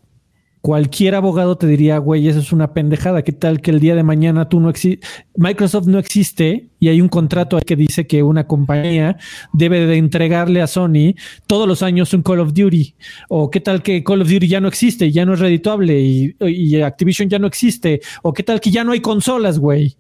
[0.62, 3.24] cualquier abogado te diría, güey, eso es una pendejada.
[3.24, 7.02] ¿Qué tal que el día de mañana tú no existe, Microsoft no existe y hay
[7.02, 9.18] un contrato que dice que una compañía
[9.54, 11.16] debe de entregarle a Sony
[11.48, 12.96] todos los años un Call of Duty?
[13.28, 16.82] ¿O qué tal que Call of Duty ya no existe, ya no es redituable y,
[16.82, 18.02] Activision ya no existe?
[18.22, 19.98] ¿O qué tal que ya no hay consolas, güey?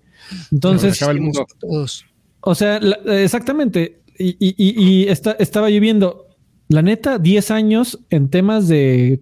[0.52, 1.04] Entonces,
[2.41, 4.02] o sea, exactamente.
[4.17, 6.28] Y, y, estaba yo viendo,
[6.67, 9.21] la neta, 10 años en temas de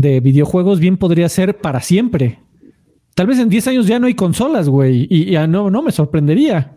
[0.00, 2.38] de videojuegos bien podría ser para siempre.
[3.14, 5.92] Tal vez en 10 años ya no hay consolas, güey, y ya no, no me
[5.92, 6.76] sorprendería.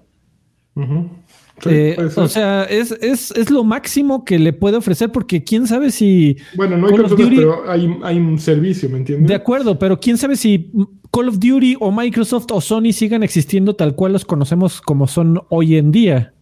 [0.76, 5.68] Sí, Eh, o sea, es, es, es lo máximo que le puede ofrecer porque quién
[5.68, 6.36] sabe si...
[6.56, 9.28] bueno, no hay Call of consolas, Duty- pero hay, hay un servicio, ¿me entiendes?
[9.30, 10.72] De acuerdo, pero quién sabe si
[11.12, 15.40] Call of Duty o Microsoft o Sony sigan existiendo tal cual los conocemos como son
[15.50, 16.34] hoy en día.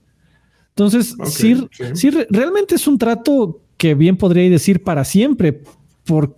[0.70, 1.84] Entonces, Ok, sí, sí.
[1.94, 5.62] sí, re- realmente es un trato que bien podría decir para siempre.
[6.06, 6.36] Por,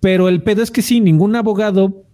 [0.00, 2.04] pero el pedo es que sí, ningún abogado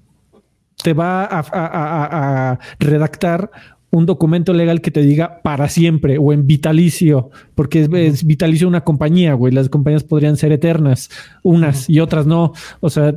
[0.82, 3.50] te va a, a- a- a redactar
[3.90, 8.66] un documento legal que te diga para siempre o en vitalicio, porque es, es vitalicio
[8.66, 9.52] una compañía, güey.
[9.52, 11.10] Las compañías podrían ser eternas,
[11.44, 12.52] unas y otras no.
[12.80, 13.14] O sea,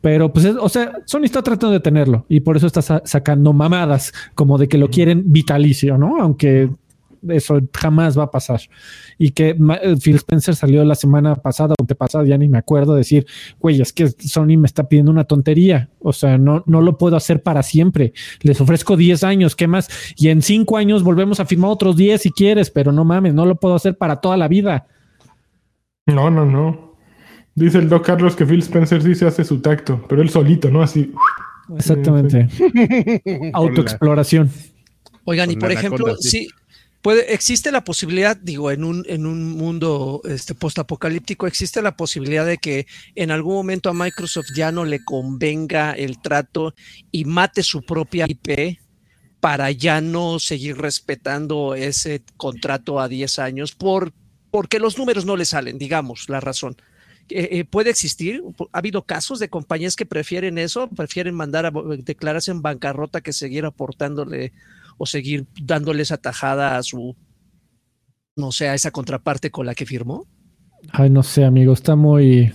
[0.00, 3.02] pero pues, es- o sea, Sony está tratando de tenerlo y por eso está sa-
[3.04, 6.20] sacando mamadas como de que lo quieren vitalicio, ¿no?
[6.20, 6.70] Aunque
[7.28, 8.60] eso jamás va a pasar.
[9.18, 12.94] Y que eh, Phil Spencer salió la semana pasada o antepasada, ya ni me acuerdo,
[12.94, 13.26] decir,
[13.58, 15.90] güey, es que Sony me está pidiendo una tontería.
[16.00, 18.12] O sea, no, no lo puedo hacer para siempre.
[18.42, 19.88] Les ofrezco 10 años, ¿qué más?
[20.16, 23.46] Y en 5 años volvemos a firmar otros 10 si quieres, pero no mames, no
[23.46, 24.86] lo puedo hacer para toda la vida.
[26.06, 26.94] No, no, no.
[27.54, 30.70] Dice el Doc Carlos que Phil Spencer sí se hace su tacto, pero él solito,
[30.70, 30.82] ¿no?
[30.82, 31.12] Así.
[31.76, 32.48] Exactamente.
[33.52, 34.50] Autoexploración.
[35.24, 36.48] Oigan, y por ejemplo, sí,
[37.04, 42.46] puede, existe la posibilidad, digo, en un, en un mundo este, postapocalíptico, existe la posibilidad
[42.46, 46.74] de que en algún momento a Microsoft ya no le convenga el trato
[47.12, 48.78] y mate su propia IP
[49.38, 54.14] para ya no seguir respetando ese contrato a 10 años por,
[54.50, 56.74] porque los números no le salen, digamos, la razón.
[57.28, 58.42] Eh, eh, puede existir.
[58.72, 63.34] Ha habido casos de compañías que prefieren eso, prefieren mandar a declararse en bancarrota que
[63.34, 64.54] seguir aportándole
[64.98, 67.16] o seguir dándole esa tajada a su,
[68.36, 70.26] no sé, a esa contraparte con la que firmó.
[70.92, 72.52] Ay, no sé, amigo, está muy,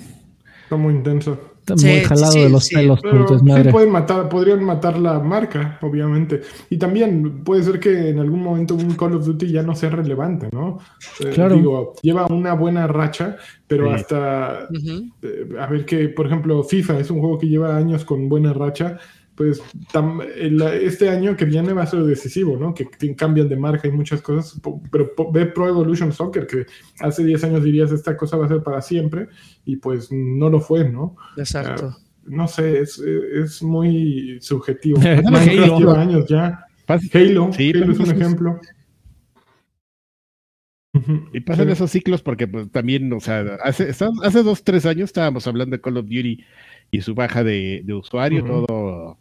[0.64, 1.40] Está muy intenso.
[1.60, 3.72] está Sí, muy jalado sí, de los sí, pelos, Pero por desmadre.
[3.72, 6.42] pueden matar, podrían matar la marca, obviamente.
[6.70, 9.90] Y también puede ser que en algún momento un Call of Duty ya no sea
[9.90, 10.80] relevante, ¿no?
[11.26, 11.56] Eh, Claro.
[11.56, 13.96] Digo, lleva una buena racha, pero Sí.
[13.96, 15.10] hasta Ujú.
[15.24, 18.54] eh, a ver que, por ejemplo, FIFA es un juego que lleva años con buena
[18.54, 18.98] racha,
[19.40, 19.62] pues
[19.94, 22.74] tam- el- este año que viene va a ser decisivo, ¿no?
[22.74, 26.46] Que, que cambian de marca y muchas cosas, po- pero po- ve Pro Evolution Soccer,
[26.46, 26.66] que
[27.00, 29.30] hace 10 años dirías esta cosa va a ser para siempre,
[29.64, 31.16] y pues no lo fue, ¿no?
[31.38, 31.96] Exacto.
[32.26, 35.00] No sé, es, es muy subjetivo.
[35.02, 35.80] Halo.
[35.80, 36.66] Lleva años ya.
[37.14, 38.60] Halo, Sí, Halo es un ejemplo.
[41.32, 41.72] Y pasan Sí.
[41.72, 45.82] esos ciclos porque pues, también, o sea, hace, hace dos, tres años estábamos hablando de
[45.82, 46.44] Call of Duty
[46.92, 49.18] y su baja de, de usuario, todo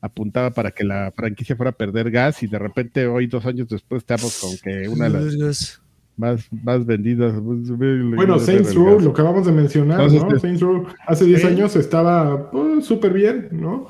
[0.00, 3.68] apuntaba para que la franquicia fuera a perder gas y de repente hoy, dos años
[3.68, 5.80] después, estamos con que una de las
[6.16, 7.34] más, más vendidas.
[7.40, 10.28] Bueno, Saints Row, lo que acabamos de mencionar, Entonces, ¿no?
[10.28, 11.46] pues, Saints Row hace 10 sí.
[11.46, 13.88] años estaba pues, súper bien, ¿no?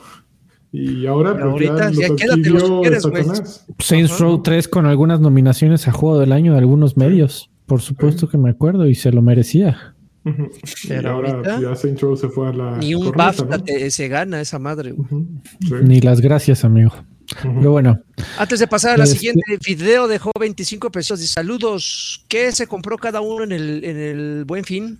[0.70, 3.24] Y ahora, pues, ahorita, ya, quédate los adquirió quieres, güey.
[3.78, 4.24] Saints Ajá.
[4.24, 7.50] Row 3 con algunas nominaciones a juego del año de algunos medios.
[7.64, 9.94] Por supuesto que me acuerdo y se lo merecía.
[10.30, 10.50] Ujú.
[10.84, 13.24] Y Pero ahora ahorita, pues, ya Saints Row se fue a la Ni un corneta,
[13.24, 13.64] BAFTA ¿no?
[13.64, 14.94] te- se gana esa madre.
[15.60, 15.74] Sí.
[15.82, 16.92] Ni las gracias, amigo.
[17.42, 18.00] Pero bueno,
[18.38, 21.20] Antes de pasar a la Este- siguiente, video dejó 25 pesos.
[21.20, 22.24] Dice, saludos.
[22.28, 24.98] ¿Qué se compró cada uno en el, en el Buen Fin?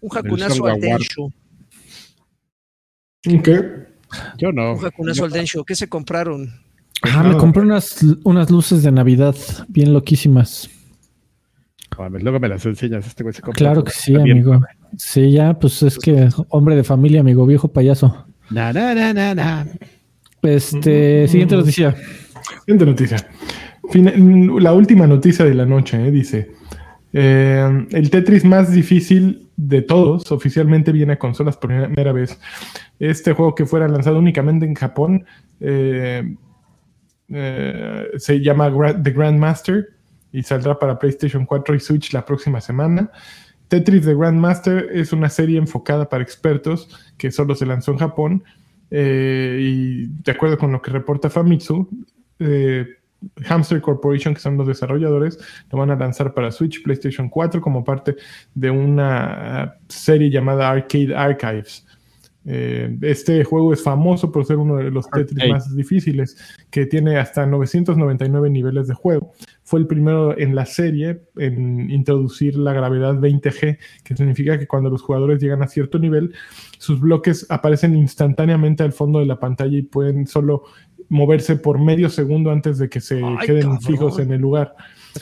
[0.00, 1.28] Un jacunazo al Densho.
[3.22, 3.62] ¿Qué?
[4.38, 4.72] Yo no.
[4.72, 5.64] Un jacunazo al Densho.
[5.64, 6.52] ¿Qué se compraron?
[7.02, 9.34] ah, me compré unas, unas luces de Navidad
[9.68, 10.68] bien loquísimas.
[11.98, 13.06] Mames, luego me las enseñas.
[13.06, 14.30] Este güey se compra Claro que sí, bien.
[14.32, 14.58] amigo.
[14.96, 18.26] Sí, ya, pues es que hombre de familia, amigo, viejo payaso.
[18.50, 19.66] Na, na, na, na, na.
[20.42, 21.28] Este, Mm.
[21.28, 21.94] siguiente noticia.
[22.60, 23.16] Siguiente noticia.
[23.90, 26.10] Fin- la última noticia de la noche, ¿eh?
[26.10, 26.50] dice.
[27.14, 32.40] eh, el Tetris más difícil de todos oficialmente viene a consolas por primera vez.
[32.98, 35.26] Este juego que fuera lanzado únicamente en Japón
[35.60, 36.34] eh,
[37.28, 39.88] eh, se llama Gra- The Grandmaster
[40.32, 43.10] y saldrá para PlayStation 4 y Switch la próxima semana.
[43.68, 48.44] Tetris The Grandmaster es una serie enfocada para expertos que solo se lanzó en Japón
[48.90, 51.88] eh, y de acuerdo con lo que reporta Famitsu,
[52.38, 52.86] eh,
[53.44, 55.38] Hamster Corporation, que son los desarrolladores,
[55.70, 58.16] lo van a lanzar para Switch, PlayStation 4 como parte
[58.54, 61.86] de una serie llamada Arcade Archives.
[62.44, 66.36] Eh, este juego es famoso por ser uno de los Tetris más difíciles,
[66.70, 69.32] que tiene hasta 999 niveles de juego.
[69.72, 74.90] Fue el primero en la serie en introducir la gravedad 20G, que significa que cuando
[74.90, 76.34] los jugadores llegan a cierto nivel,
[76.76, 80.64] sus bloques aparecen instantáneamente al fondo de la pantalla y pueden solo
[81.08, 83.80] moverse por medio segundo antes de que se Ay, queden cabrón.
[83.80, 84.74] fijos en el lugar.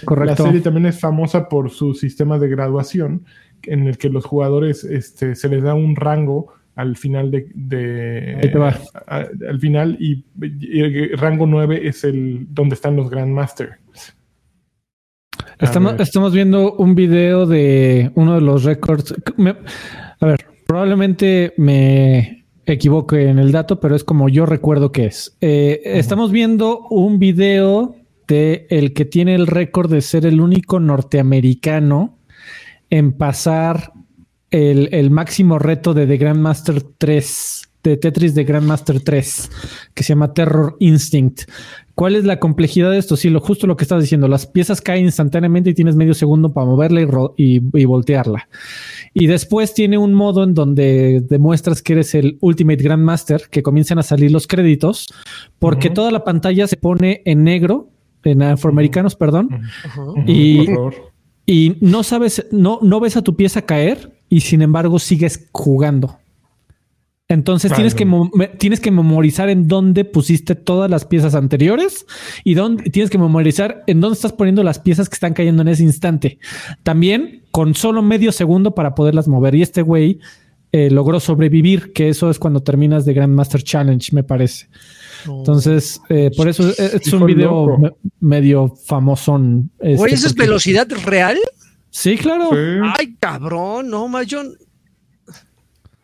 [0.04, 0.42] Correcto.
[0.42, 3.24] La serie también es famosa por su sistema de graduación,
[3.62, 8.36] en el que los jugadores este, se les da un rango al final de, de-
[8.42, 8.74] Ahí te va.
[9.06, 13.78] a- al final y, y el rango 9 es el donde están los Grandmaster.
[15.60, 19.14] Estamos, estamos viendo un video de uno de los récords.
[20.20, 25.36] A ver, probablemente me equivoque en el dato, pero es como yo recuerdo que es.
[25.40, 27.96] Eh, Estamos viendo un video
[28.26, 32.18] de el que tiene el récord de ser el único norteamericano
[32.88, 33.92] en pasar
[34.50, 39.50] el, el máximo reto de The Grandmaster 3, de Tetris de Grandmaster 3,
[39.94, 41.42] que se llama Terror Instinct.
[41.94, 43.16] ¿Cuál es la complejidad de esto?
[43.16, 44.26] Sí, lo justo lo que estás diciendo.
[44.28, 47.02] Las piezas caen instantáneamente y tienes medio segundo para moverla
[47.36, 48.48] y, y- y voltearla.
[49.12, 53.98] Y después tiene un modo en donde demuestras que eres el Ultimate Grandmaster, que comienzan
[53.98, 55.08] a salir los créditos,
[55.58, 57.90] porque toda la pantalla se pone en negro,
[58.24, 59.48] en afroamericanos, perdón,
[60.26, 60.66] Y-
[61.46, 66.18] y no sabes, no, no ves a tu pieza caer y sin embargo sigues jugando.
[67.30, 68.04] Entonces tienes, que
[68.58, 72.04] tienes que memorizar en dónde pusiste todas las piezas anteriores
[72.44, 75.68] y dónde, tienes que memorizar en dónde estás poniendo las piezas que están cayendo en
[75.68, 76.38] ese instante.
[76.82, 79.54] También con solo medio segundo para poderlas mover.
[79.54, 80.18] Y este güey
[80.72, 84.66] eh, logró sobrevivir, que eso es cuando terminas de Grandmaster Challenge, me parece.
[85.26, 89.70] Entonces, eh, por eso es, es un video me- medio famosón.
[89.78, 91.38] este, Güey, ¿eso es velocidad real?
[91.90, 92.50] Sí, claro.
[92.50, 92.90] Sí.
[92.98, 94.42] Ay, cabrón, no, más yo.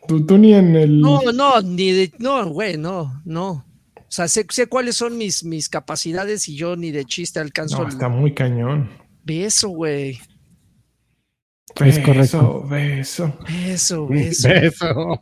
[0.06, 1.00] Tú, tú ni en el.
[1.00, 2.12] No, no, ni de.
[2.18, 3.64] No, güey, no, no.
[3.96, 7.78] O sea, sé, sé cuáles son mis, mis capacidades y yo ni de chiste alcanzo
[7.78, 8.88] No, el está muy cañón.
[9.24, 10.18] beso, güey.
[11.84, 12.66] Es Beso, correcto.
[12.68, 13.38] Beso.
[13.66, 14.48] Eso, eso.
[14.48, 15.18] Beso.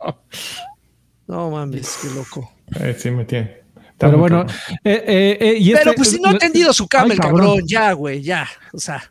[1.27, 2.51] No mames, qué loco.
[2.79, 3.65] Eh, sí, me tiene.
[3.91, 4.45] Está Pero bueno,
[4.83, 7.93] eh, eh, eh, y Pero este- pues si no ha tendido su cama cabrón, ya,
[7.93, 8.47] güey, ya.
[8.73, 9.03] O sea,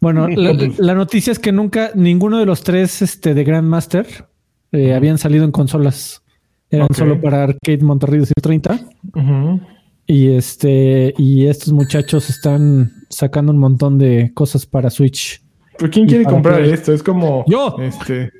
[0.00, 4.28] Bueno, la, la noticia es que nunca ninguno de los tres este, de Grandmaster
[4.74, 6.22] eh, habían salido en consolas.
[6.68, 8.80] Eran solo para Arcade Monterrey 230.
[9.14, 9.60] Ujú.
[10.06, 15.40] Y este, y estos muchachos están sacando un montón de cosas para Switch.
[15.78, 16.92] ¿Pero quién Y quiere comprar esto?
[16.92, 17.44] Es como.
[17.46, 17.76] Yo.
[17.80, 18.30] Este.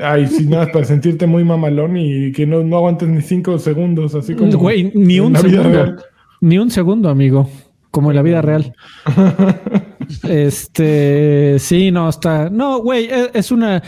[0.00, 4.14] Ay, si nada, para sentirte muy mamalón y que no, no aguantes ni cinco segundos,
[4.14, 4.56] así como.
[4.56, 5.96] Güey, ni un segundo.
[6.40, 7.50] Ni un segundo, amigo.
[7.90, 8.74] Como en la vida real.
[10.28, 12.50] Este, sí, no, está.
[12.50, 13.80] No, güey, es, es una.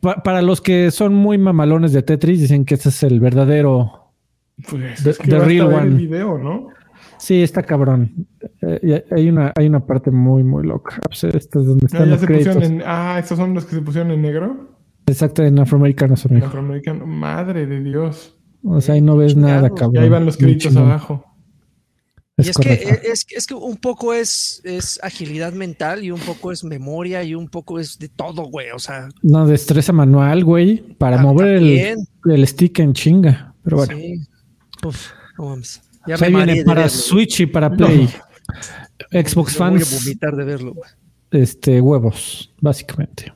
[0.00, 4.12] Pa- para los que son muy mamalones de Tetris, dicen que este es el verdadero.
[4.68, 5.82] Pues The- es que the real one.
[5.88, 6.68] el video, ¿no?
[7.18, 8.26] Sí, está cabrón.
[8.62, 11.00] Eh, hay una, hay una parte muy, muy loca.
[11.06, 12.54] Pues, Esta es donde Ah, están ya los se créditos.
[12.56, 12.86] pusieron en.
[12.86, 14.68] Ah, estos son los que se pusieron en negro.
[15.06, 17.06] Exacto, en afroamericanos, En afroamericano.
[17.06, 18.38] Madre de Dios.
[18.62, 19.94] O sea, ahí no ves nada, cabrón.
[19.96, 21.24] Y ahí van los créditos abajo.
[22.40, 23.08] Es, y es que, correcto.
[23.12, 27.34] es, es que un poco es, es agilidad mental y un poco es memoria y
[27.34, 28.70] un poco es de todo, güey.
[28.72, 33.54] O sea, No, destreza manual, güey, para Ah, mover el, el stick en chinga.
[33.62, 34.20] Pero bueno, sí.
[34.84, 35.82] Uf, no mames.
[36.06, 36.96] Ya pues me viene para verlo.
[36.96, 38.08] Switch y para Play.
[39.12, 40.90] Xbox Me Voy a fans, vomitar de verlo, güey.
[41.30, 43.32] este, huevos, básicamente.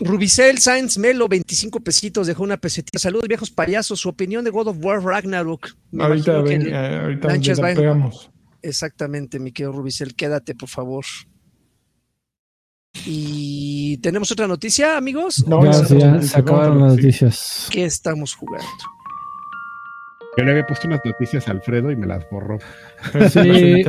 [0.00, 2.98] Rubicel Sainz Melo, 25 pesitos, dejó una pesetita.
[2.98, 4.00] Saludos, viejos payasos.
[4.00, 5.68] Su opinión de God of War Ragnarok.
[5.92, 8.30] Me Ahorita, ven, le- eh, ahorita en- pegamos.
[8.62, 10.14] Exactamente, mi querido Rubicel.
[10.14, 11.04] Quédate, por favor.
[13.06, 15.44] Y tenemos otra noticia, amigos.
[15.46, 15.72] No, ya,
[16.22, 17.68] se acabaron las noticias.
[17.70, 18.66] ¿Qué estamos jugando?
[20.36, 22.58] Yo le había puesto unas noticias a Alfredo y me las borró.
[23.30, 23.82] Sí.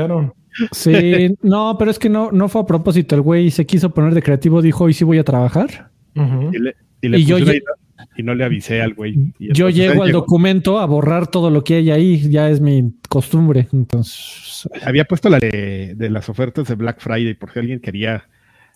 [0.72, 3.16] Sí, no, pero es que no, no fue a propósito.
[3.16, 5.92] El güey se quiso poner de creativo, dijo, hoy sí voy a trabajar.
[6.16, 8.94] Y, le, y le Y yo puse una lle- idea y no le avisé al
[8.94, 9.34] güey.
[9.40, 10.20] Y Yo llego al llegó.
[10.20, 13.68] documento a borrar todo lo que hay ahí, ya es mi costumbre.
[13.72, 18.26] Entonces, Había puesto la de, de las ofertas de Black Friday por si alguien quería.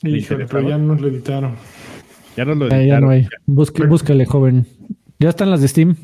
[0.02, 1.56] Le Híjole, pero ya nos lo editaron.
[2.36, 3.04] Ya nos lo ya, ya editaron.
[3.06, 3.28] no hay.
[3.47, 4.65] Busque, búscale, joven.
[5.19, 5.95] Ya están las de Steam.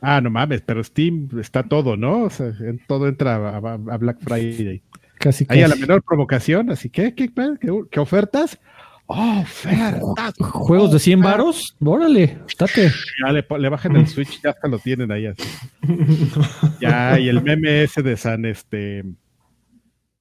[0.00, 2.24] Ah, no mames, pero Steam está todo, ¿no?
[2.24, 4.82] O sea, en- todo entra a, a- a Black Friday.
[5.18, 8.60] Casi, Ahí a la menor provocación, así que, ¿qué, qué, qué- qué ofertas?
[9.06, 10.34] ¡Oh, ofertas!
[10.40, 11.76] Juegos de 100 varos.
[11.84, 12.90] Órale, date.
[13.24, 15.42] Ya le, le bajan el Switch, ya hasta lo tienen ahí así.
[16.80, 19.04] Ya, y el meme ese de San, este,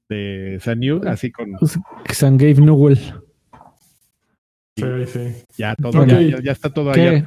[0.09, 1.51] de San Yu, así con,
[2.11, 2.97] San Gabe Newell.
[4.75, 5.43] Sí, sí.
[5.57, 7.01] ya todo, ya, ya- ya está todo ¿Qué?
[7.09, 7.23] ahí.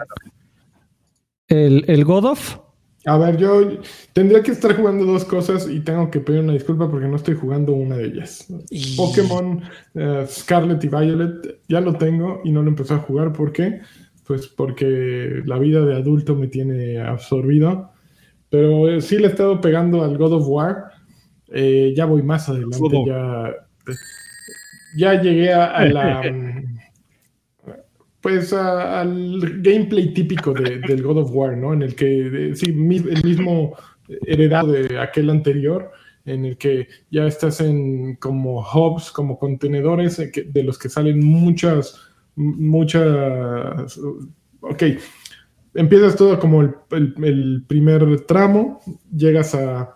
[1.49, 2.59] El, el God of.
[3.07, 3.61] A ver, yo
[4.13, 7.37] tendría que estar jugando dos cosas y tengo que pedir una disculpa porque no estoy
[7.37, 8.47] jugando una de ellas.
[8.69, 9.63] Y- Pokémon
[9.95, 13.33] eh, Scarlet y Violet ya lo tengo y no lo empecé a jugar.
[13.33, 13.81] ¿Por qué?
[14.27, 17.93] Pues porque la vida de adulto me tiene absorbido.
[18.51, 20.87] Pero eh, sí le he estado pegando al God of War.
[21.53, 23.05] Eh, ya voy más adelante.
[23.07, 23.55] Ya,
[24.97, 26.23] ya llegué a, a la...
[28.27, 31.73] pues a- al gameplay típico de- del God of War, ¿no?
[31.75, 33.77] En el que, sí, el mismo
[34.27, 35.93] heredado de aquel anterior,
[36.25, 41.25] en el que ya estás en como hubs, como contenedores eh, de los que salen
[41.25, 42.01] muchas,
[42.35, 43.97] muchas,
[44.61, 44.83] ok,
[45.75, 48.81] empiezas todo como el primer tramo,
[49.17, 49.96] llegas a,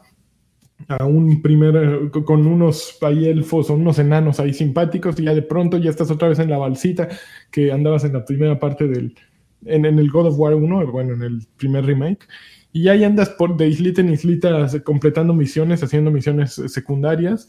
[0.89, 5.25] a un primer, eh, co- con unos ahí elfos o unos enanos ahí simpáticos y
[5.25, 7.09] ya de pronto ya estás otra vez en la balsita
[7.51, 9.15] que andabas en la primera parte del,
[9.65, 12.27] en, en el God of War 1, bueno, en el primer remake.
[12.73, 17.49] Y ahí andas por de islita en islita completando misiones, haciendo misiones eh, secundarias.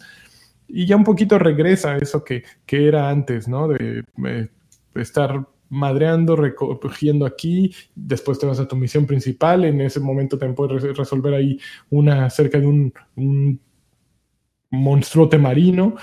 [0.67, 3.67] Y ya un poquito regresa eso que, que era antes, ¿no?
[3.67, 4.49] De eh,
[4.95, 10.53] estar madreando, recogiendo aquí, después te vas a tu misión principal, en ese momento también
[10.55, 11.57] puedes re- resolver ahí
[11.89, 13.59] una acerca de un, un
[14.69, 15.95] monstruote marino.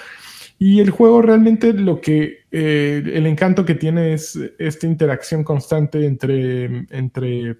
[0.58, 6.04] Y el juego realmente lo que, eh, el encanto que tiene es esta interacción constante
[6.04, 7.58] entre, entre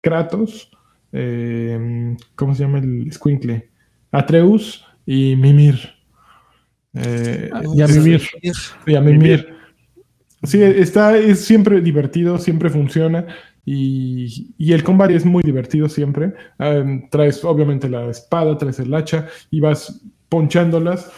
[0.00, 0.70] Kratos,
[1.10, 3.70] eh, ¿cómo se llama el squinkle?
[4.12, 5.80] Atreus y Mimir.
[6.94, 8.22] Eh, Y a Mimir.
[8.86, 9.55] y a Mimir.
[10.42, 13.26] Sí, está, es siempre divertido, siempre funciona.
[13.64, 16.34] Y, y el combate es muy divertido siempre.
[16.58, 21.10] Um, traes obviamente la espada, traes el hacha y vas ponchándolas.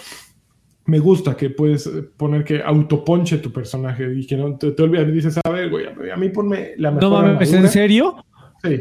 [0.86, 5.12] Me gusta que puedes poner que autoponche tu personaje y que no te, te olvides.
[5.12, 7.02] Dices, a ver, güey, a mí ponme la mejor.
[7.02, 7.68] No mames, ¿en armadura".
[7.72, 8.24] serio?
[8.64, 8.80] Sí.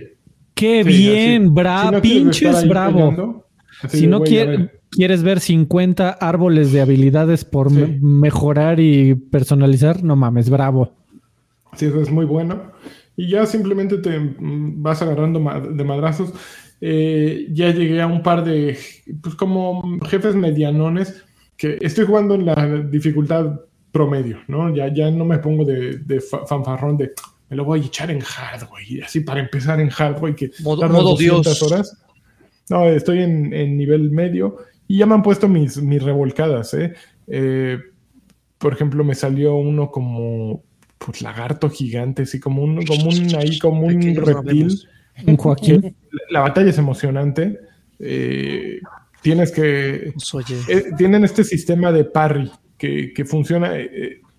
[0.53, 1.51] Qué sí, bien, así.
[1.51, 3.45] bra, Si no quieres estar pinches bravo.
[3.89, 4.76] si no güey, a quier- ver.
[4.97, 7.75] Quieres ver 50 árboles de habilidades por Sí.
[7.77, 10.91] me- mejorar y personalizar, no mames, bravo.
[11.75, 12.71] Sí, eso es muy bueno.
[13.15, 15.39] Y ya simplemente te mm, vas agarrando
[15.71, 16.33] de madrazos.
[16.81, 18.77] Eh, ya llegué a un par de,
[19.21, 21.23] pues como jefes medianones,
[21.55, 22.55] que estoy jugando en la
[22.89, 24.75] dificultad promedio, ¿no?
[24.75, 27.11] Ya, ya no me pongo de, de fa- fanfarrón de,
[27.49, 29.01] me lo voy a echar en hard, güey.
[29.01, 31.63] Así para empezar en hard, güey, que Modo- tardas modo 200 Dios.
[31.63, 31.97] horas.
[32.69, 34.57] No, estoy en, en nivel medio
[34.87, 36.93] y ya me han puesto mis, mis revolcadas, ¿eh?
[37.27, 37.77] Eh,
[38.57, 40.63] Por ejemplo, me salió uno como
[40.97, 44.79] pues lagarto gigante, así como un, como un ahí como un reptil.
[45.25, 45.81] Un Joaquín.
[45.81, 47.59] La, la batalla es emocionante.
[47.99, 48.79] eh,
[49.21, 53.73] tienes que Pues, oye, eh, tienen este sistema de parry que, que funciona.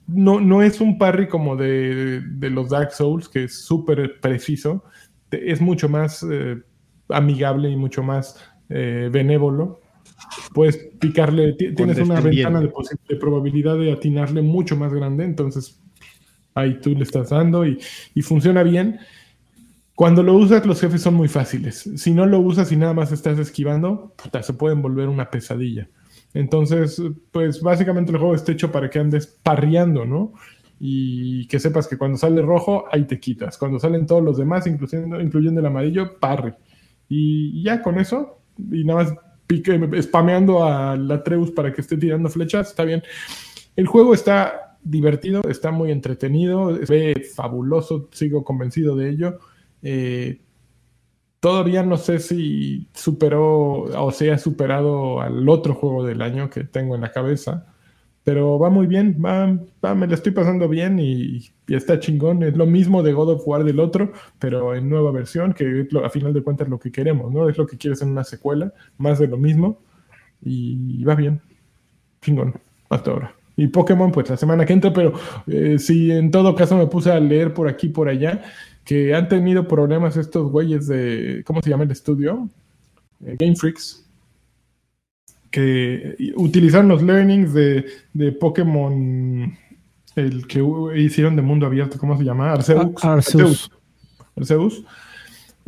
[0.06, 4.82] no, no es un parry como de, de los Dark Souls, que es súper preciso.
[5.30, 6.56] Es mucho más eh,
[7.10, 8.36] amigable y mucho más
[8.70, 9.80] eh, benévolo.
[10.52, 12.72] Puedes picarle, ti- tienes una ventana de,
[13.08, 15.80] de probabilidad de atinarle mucho más grande, entonces
[16.54, 17.78] ahí tú le estás dando y,
[18.14, 18.98] y funciona bien.
[19.94, 21.90] Cuando lo usas, los jefes son muy fáciles.
[21.96, 25.88] Si no lo usas y nada más estás esquivando, puta, se pueden volver una pesadilla.
[26.34, 27.02] Entonces,
[27.32, 30.34] pues básicamente el juego está hecho para que andes parreando, ¿no?
[30.78, 33.58] Y que sepas que cuando sale rojo, ahí te quitas.
[33.58, 36.52] Cuando salen todos los demás, incluyendo, incluyendo el amarillo, parry.
[37.08, 39.14] Y ya con eso, y nada más
[39.48, 43.02] pique, spameando a la Treus para que esté tirando flechas, está bien.
[43.74, 49.38] El juego está divertido, está muy entretenido, se ve fabuloso, sigo convencido de ello.
[49.82, 50.40] Eh,
[51.40, 56.64] todavía no sé si superó o se ha superado al otro juego del año que
[56.64, 57.66] tengo en la cabeza,
[58.28, 62.42] pero va muy bien, va, va, me la estoy pasando bien y, está chingón.
[62.42, 66.10] Es lo mismo de God of War del otro, pero en nueva versión, que a
[66.10, 67.48] final de cuentas es lo que queremos, ¿no?
[67.48, 69.80] Es lo que quieres en una secuela, más de lo mismo,
[70.42, 71.40] y va bien,
[72.20, 72.52] chingón,
[72.90, 73.34] hasta ahora.
[73.56, 75.14] Y Pokémon, pues la semana que entra, pero
[75.46, 78.42] eh, si en todo caso me puse a leer por aquí por allá,
[78.84, 82.46] que han tenido problemas estos güeyes de, ¿cómo se llama el estudio?
[83.24, 84.06] Eh, Game Freaks,
[85.50, 89.56] que utilizaron los learnings de, de Pokémon,
[90.16, 90.62] el que
[90.96, 92.52] hicieron de mundo abierto, ¿cómo se llama?
[92.52, 92.78] Arceus.
[93.02, 93.70] Ar- Arceus.
[94.36, 94.84] Arceus.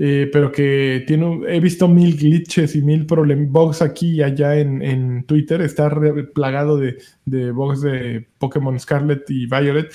[0.02, 4.56] Eh, pero que tiene, he visto mil glitches y mil problem bugs aquí y allá
[4.56, 5.60] en, en Twitter.
[5.60, 5.94] Está
[6.34, 9.92] plagado de, de bugs de Pokémon Scarlet y Violet.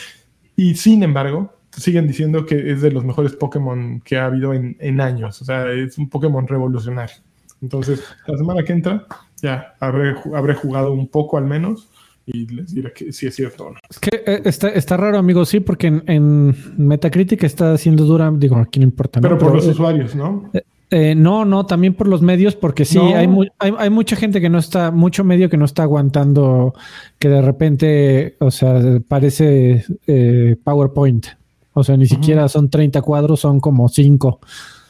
[0.55, 4.77] Y sin embargo, siguen diciendo que es de los mejores Pokémon que ha habido en,
[4.79, 5.41] en años.
[5.41, 7.15] O sea, es un Pokémon revolucionario.
[7.61, 9.07] Entonces, la semana que entra
[9.45, 11.87] ya habré, habré jugado un poco al menos
[12.25, 13.77] y les diré que sí es cierto o no.
[13.89, 18.31] Es que eh, está, está raro, amigo, sí, porque en, en Metacritic está siendo dura,
[18.35, 19.19] digo, aquí no importa.
[19.19, 19.27] ¿no?
[19.27, 20.49] Pero por los eh, usuarios, ¿no?
[20.89, 23.15] eh, no, no, también por los medios, porque sí, No.
[23.15, 26.73] hay, mu- hay, hay mucha gente que no está, mucho medio que no está aguantando
[27.19, 31.27] que de repente, o sea, parece eh, PowerPoint.
[31.77, 34.39] O sea, ni siquiera son 30 cuadros, son como 5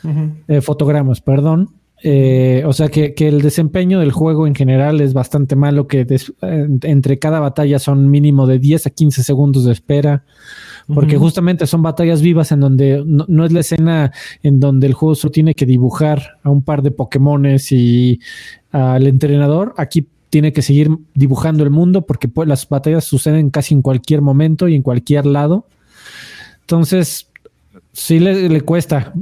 [0.03, 0.29] Ujú.
[0.47, 1.69] eh, fotogramas, perdón.
[2.07, 6.05] Eh, o sea que, que el desempeño del juego en general es bastante malo, que
[6.05, 6.31] des-
[6.83, 10.23] entre cada batalla son mínimo de 10 a 15 segundos de espera,
[10.93, 14.11] porque justamente son batallas vivas en donde no, no es la escena
[14.43, 18.19] en donde el juego solo tiene que dibujar a un par de Pokémones y
[18.71, 19.73] al entrenador.
[19.77, 24.21] Aquí tiene que seguir dibujando el mundo porque pues, las batallas suceden casi en cualquier
[24.21, 25.65] momento y en cualquier lado.
[26.61, 27.29] Entonces,
[27.97, 29.13] sí le, le cuesta.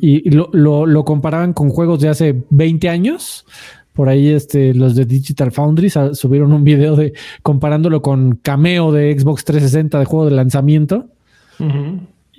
[0.00, 3.44] Y, y lo, lo- lo comparaban con juegos de hace 20 años.
[3.92, 7.12] Por ahí este, los de Digital Foundry subieron un video de
[7.42, 11.06] comparándolo con Cameo de Xbox 360 de juego de lanzamiento.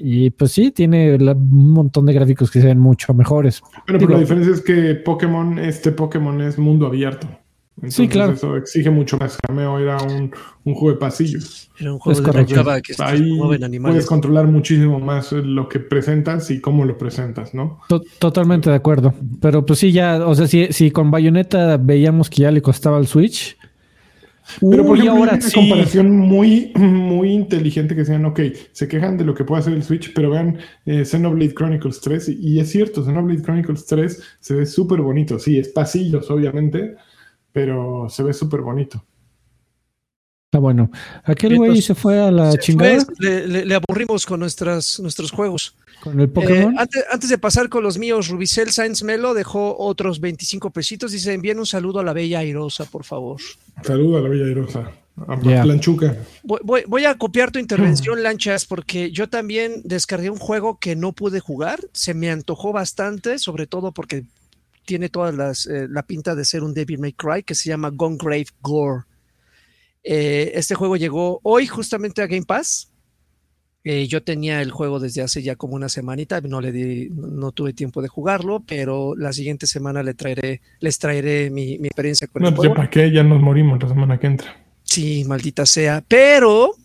[0.03, 3.61] Y pues sí, tiene la- un montón de gráficos que se ven mucho mejores.
[3.85, 7.27] Pero, Digo- pero la diferencia es que Pokémon, este Pokémon es mundo abierto.
[7.77, 8.33] Entonces, Sí, claro.
[8.33, 9.37] Eso exige mucho más.
[9.37, 10.31] Cameo era un,
[10.65, 11.71] un juego de pasillos.
[11.79, 13.39] Era un juego Es de que Ahí
[13.79, 17.79] puedes controlar muchísimo más lo que presentas y cómo lo presentas, ¿no?
[17.89, 19.13] To- Totalmente de acuerdo.
[19.41, 22.99] Pero pues sí, ya, o sea, si, si con Bayonetta veíamos que ya le costaba
[22.99, 23.57] el Switch.
[24.59, 25.53] Pero por uy, ejemplo, ahora hay una sí.
[25.55, 28.39] comparación muy, muy inteligente que decían, ok,
[28.71, 32.29] se quejan de lo que puede hacer el Switch, pero vean eh, Xenoblade Chronicles 3,
[32.29, 36.95] y, y es cierto, Xenoblade Chronicles 3 se ve súper bonito, sí, es pasillos, obviamente,
[37.51, 39.03] pero se ve súper bonito.
[40.53, 40.91] Ah, bueno.
[41.23, 45.75] Aquel güey se fue a la chingada le, le- le aburrimos con nuestras, nuestros juegos.
[46.03, 46.73] con el Pokémon.
[46.73, 51.13] Eh, antes, antes de pasar con los míos, Rubicel Sainz Melo dejó otros 25 pesitos.
[51.13, 53.39] Dice, envíen un saludo a la bella Airosa, por favor.
[53.81, 54.91] Saludo a la Bella Airosa,
[55.25, 55.63] a Ya.
[55.63, 56.17] Planchuca.
[56.43, 60.97] Voy, voy- voy a copiar tu intervención, Lanchas, porque yo también descargué un juego que
[60.97, 61.79] no pude jugar.
[61.93, 64.25] Se me antojó bastante, sobre todo porque
[64.85, 68.47] tiene toda la pinta de ser un Devil May Cry, que se llama Gone Grave
[68.61, 69.03] Gore.
[70.03, 72.91] Eh, este juego llegó hoy justamente a Game Pass.
[73.83, 77.51] Eh, yo tenía el juego desde hace ya como una semanita, no le di, no
[77.51, 82.27] tuve tiempo de jugarlo, pero la siguiente semana le traeré, les traeré mi, mi experiencia
[82.27, 82.75] con No, el pues juego.
[82.75, 84.55] para qué, ya nos morimos la semana que entra.
[84.83, 86.03] Sí, maldita sea.
[86.07, 86.75] Pero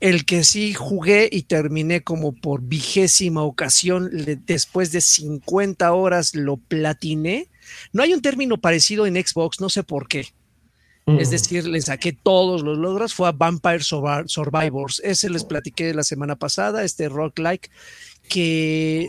[0.00, 4.10] el que sí jugué y terminé como por vigésima ocasión,
[4.46, 7.48] después de 50 horas lo platiné.
[7.92, 10.20] No hay un término parecido en Xbox, no sé por qué.
[11.06, 11.30] Es Mm.
[11.30, 15.00] decir, le saqué todos los logros, fue a Vampire Survi- Survivors.
[15.04, 17.70] Ese les platiqué la semana pasada, este roguelike,
[18.28, 19.08] que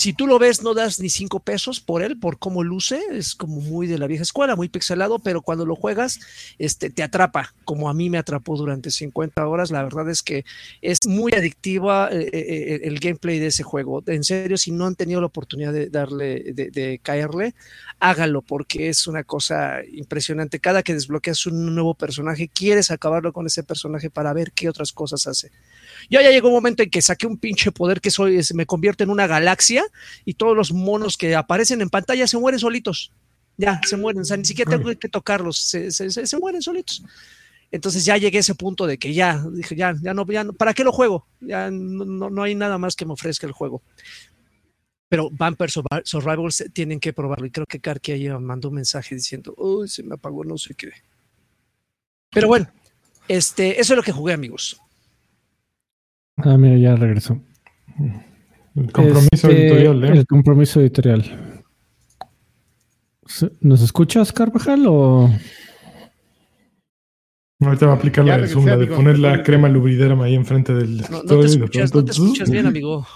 [0.00, 3.34] si tú lo ves, no das ni cinco pesos por él, por cómo luce, es
[3.34, 6.20] como muy de la vieja escuela, muy pixelado, pero cuando lo juegas,
[6.58, 9.70] este, te atrapa, como a mí me atrapó durante 50 horas.
[9.70, 10.46] La verdad es que
[10.80, 14.02] es muy adictiva eh, eh, el gameplay de ese juego.
[14.06, 17.54] En serio, si no han tenido la oportunidad de darle, de, de caerle,
[17.98, 20.60] hágalo porque es una cosa impresionante.
[20.60, 24.92] Cada que desbloqueas un nuevo personaje, quieres acabarlo con ese personaje para ver qué otras
[24.92, 25.50] cosas hace.
[26.08, 29.04] Yo ya llegó un momento en que saqué un pinche poder que soy, me convierte
[29.04, 29.84] en una galaxia
[30.24, 33.12] y todos los monos que aparecen en pantalla se mueren solitos.
[33.56, 36.62] Ya, se mueren, o sea, ni siquiera tengo que tocarlos, se, se, se, se mueren
[36.62, 37.02] solitos.
[37.70, 40.54] Entonces ya llegué a ese punto de que ya, dije, ya, ya no, ya no,
[40.54, 41.26] ¿para qué lo juego?
[41.40, 43.82] Ya no, no, no hay nada más que me ofrezca el juego.
[45.08, 47.46] Pero Vampire Survi- Survivors tienen que probarlo.
[47.46, 50.74] Y creo que Karki ahí mandó un mensaje diciendo, uy, se me apagó no sé
[50.74, 50.90] qué.
[52.30, 52.70] Pero bueno,
[53.28, 54.80] este, eso es lo que jugué, amigos.
[56.44, 57.40] Ah, mira, ya regresó.
[58.76, 60.08] El compromiso Este, editorial, ¿eh?
[60.18, 61.56] El compromiso editorial.
[63.26, 64.84] ¿Se- ¿Nos escuchas, Carvajal?
[64.88, 65.30] O...
[67.60, 68.96] Ahorita va a aplicar Ya la de regresé, de amigo.
[68.96, 72.10] poner la crema lubriderma ahí enfrente del No, no te de escuchas, pronto, no te
[72.12, 73.06] escuchas bien, amigo.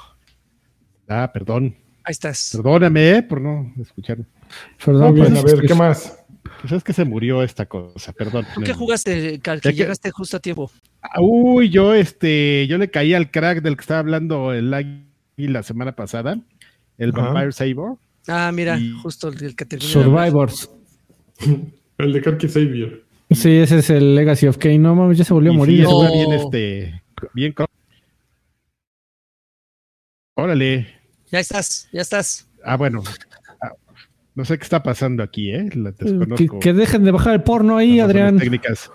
[1.09, 1.75] Ah, perdón.
[2.05, 2.51] Ahí estás.
[2.55, 4.19] Perdóname eh, por no escuchar.
[4.85, 6.19] Perdón, bien, pues, a ver, ¿qué más?
[6.61, 8.45] Pues es que se murió esta cosa, perdón.
[8.55, 9.39] ¿Tú qué jugaste?
[9.43, 10.71] Ya que- Llegaste justo a tiempo.
[11.07, 15.05] Ah, Uy, yo este, yo le caí al crack del que estaba hablando el Agui
[15.37, 16.39] la semana pasada,
[16.99, 17.23] el Ajá.
[17.29, 17.97] Vampire Saber.
[18.27, 19.91] Ah, mira, Y- justo el, el que terminó.
[19.91, 20.71] Survivors.
[21.99, 23.03] El de Karki Savior.
[23.31, 24.79] Sí, ese es el Legacy of Kane.
[24.79, 25.81] No mames, ya se volvió a Y sí, morir.
[25.83, 26.13] estuvo No.
[26.13, 27.03] bien este,
[27.35, 27.55] bien.
[30.37, 30.87] Órale.
[31.31, 32.49] Ya estás, ya estás.
[32.65, 33.03] Ah, bueno.
[33.63, 33.73] Ah,
[34.35, 35.69] No sé qué está pasando aquí, ¿eh?
[35.75, 36.59] La Que, desconozco.
[36.61, 38.39] que dejen de bajar el porno ahí, Adrián.
[38.39, 38.91] Técnicas.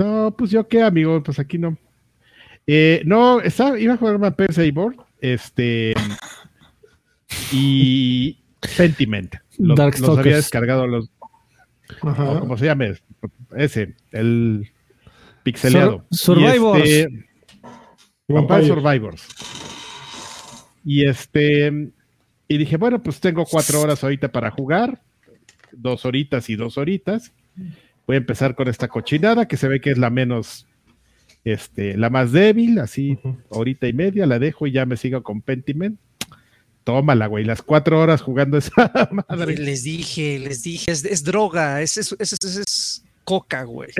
[0.00, 1.76] No, pues yo qué, amigo, pues aquí no.
[2.66, 5.92] Eh, no, estaba, iba a jugar Vampire Saber, este
[7.52, 9.34] y Sentiment.
[9.58, 11.10] Los, los había descargado los,
[12.00, 12.30] Ajá.
[12.30, 12.94] o como se llame,
[13.56, 14.70] ese, el
[15.42, 16.06] pixeleado.
[16.10, 16.86] Sur- Survivors.
[16.86, 17.26] Y este,
[18.28, 18.66] Vampire.
[18.66, 19.28] Survivors.
[20.82, 21.90] Y este,
[22.48, 25.02] y dije, bueno, pues tengo cuatro horas ahorita para jugar,
[25.72, 27.32] dos horitas y dos horitas.
[28.10, 30.66] Voy a empezar con esta cochinada que se ve que es la menos,
[31.44, 33.38] este, la más débil, así, Ujú.
[33.50, 35.96] horita y media, la dejo y ya me sigo con Pentiment.
[36.82, 38.72] tómala, güey, las cuatro horas jugando esa
[39.28, 39.56] madre.
[39.58, 43.90] Les dije, les dije, es, es droga, es, es, es, es- es coca, güey.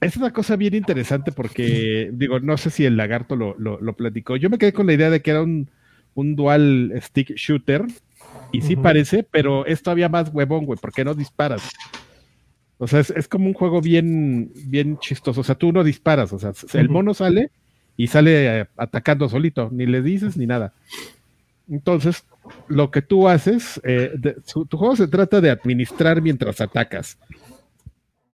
[0.00, 3.92] Es una cosa bien interesante porque, digo, no sé si el lagarto lo, lo, lo
[3.96, 4.36] platicó.
[4.36, 5.68] Yo me quedé con la idea de que era un,
[6.14, 7.84] un dual stick shooter,
[8.50, 11.68] y sí parece, pero es todavía más huevón, güey, porque no disparas.
[12.82, 15.42] O sea, es, es como un juego bien, bien chistoso.
[15.42, 17.50] O sea, tú no disparas, o sea, el mono sale
[17.96, 20.72] y sale eh, atacando solito, ni le dices ni nada.
[21.70, 22.24] Entonces,
[22.66, 27.18] lo que tú haces, eh, de- su- tu juego se trata de administrar mientras atacas.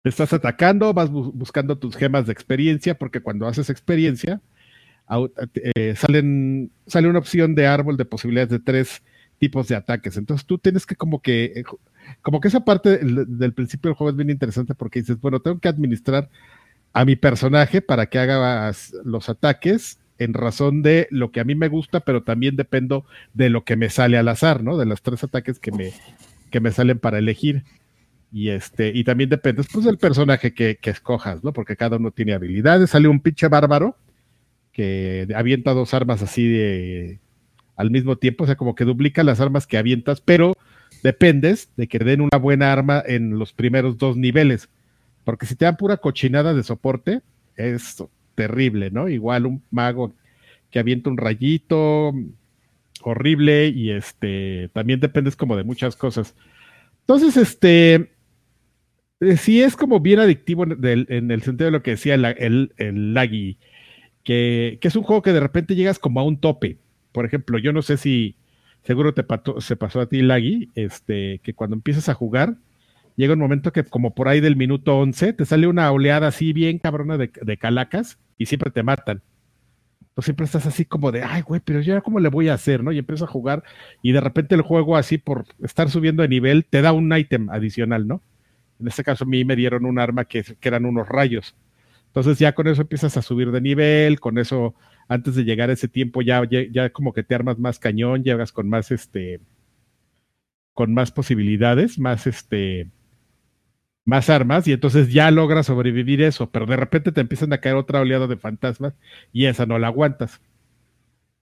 [0.02, 4.40] Te estás atacando, vas bu- buscando tus gemas de experiencia, porque cuando haces experiencia,
[5.74, 9.02] eh, salen, sale una opción de árbol de posibilidades de tres
[9.38, 10.16] tipos de ataques.
[10.16, 11.64] Entonces tú tienes que como que,
[12.22, 15.58] como que esa parte del, principio del juego es bien interesante porque dices, bueno, tengo
[15.58, 16.28] que administrar
[16.92, 18.72] a mi personaje para que haga
[19.04, 23.04] los ataques en razón de lo que a mí me gusta, pero también dependo
[23.34, 24.76] de lo que me sale al azar, ¿no?
[24.76, 25.92] De los tres ataques que me,
[26.50, 27.64] que me salen para elegir.
[28.32, 31.52] Y este, y también depende pues del personaje que, que escojas, ¿no?
[31.52, 32.90] Porque cada uno tiene habilidades.
[32.90, 33.96] Sale un pinche bárbaro
[34.72, 37.20] que avienta dos armas así de
[37.78, 40.56] al mismo tiempo, o sea, como que duplica las armas que avientas, pero
[41.02, 44.68] dependes de que den una buena arma en los primeros dos niveles.
[45.24, 47.20] Porque si te dan pura cochinada de soporte,
[47.56, 48.02] es
[48.34, 49.08] terrible, ¿no?
[49.08, 50.14] Igual un mago
[50.70, 52.12] que avienta un rayito
[53.02, 56.34] horrible y este también dependes como de muchas cosas.
[57.00, 58.10] Entonces, este
[59.20, 62.24] eh, sí es como bien adictivo en, el sentido de lo que decía el,
[62.76, 63.58] el,
[64.22, 66.78] que, que es un juego que de repente llegas como a un tope.
[67.12, 68.36] Por ejemplo, yo no sé si
[68.88, 69.22] seguro te
[69.58, 72.56] se pasó a ti, Laggy, este, que cuando empiezas a jugar,
[73.16, 76.54] llega un momento que como por ahí del minuto 11 te sale una oleada así
[76.54, 79.20] bien cabrona de, de calacas y siempre te matan.
[80.00, 82.82] Entonces siempre estás así como de, ay, güey, pero yo cómo le voy a hacer,
[82.82, 82.90] ¿no?
[82.90, 83.62] Y empiezas a jugar
[84.00, 87.50] y de repente el juego así por estar subiendo de nivel te da un ítem
[87.50, 88.22] adicional, ¿no?
[88.80, 91.54] En este caso a mí me dieron un arma que, que eran unos rayos.
[92.06, 94.74] Entonces ya con eso empiezas a subir de nivel, con eso
[95.08, 98.22] antes de llegar a ese tiempo ya, ya, ya como que te armas más cañón,
[98.22, 99.40] llegas con más este
[100.74, 102.90] con más posibilidades, más este
[104.04, 107.76] más armas y entonces ya logras sobrevivir eso, pero de repente te empiezan a caer
[107.76, 108.94] otra oleada de fantasmas
[109.32, 110.40] y esa no la aguantas.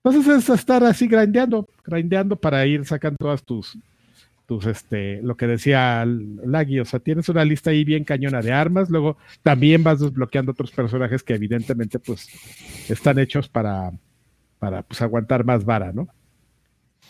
[0.03, 3.79] Entonces es estar así grindeando, grindeando para ir sacando todas tus,
[4.47, 8.53] tus, este, lo que decía Laggy, o sea, tienes una lista ahí bien cañona de
[8.53, 12.29] armas, luego también vas desbloqueando otros personajes que evidentemente pues
[12.89, 13.91] están hechos para,
[14.59, 16.09] para pues aguantar más vara, ¿no?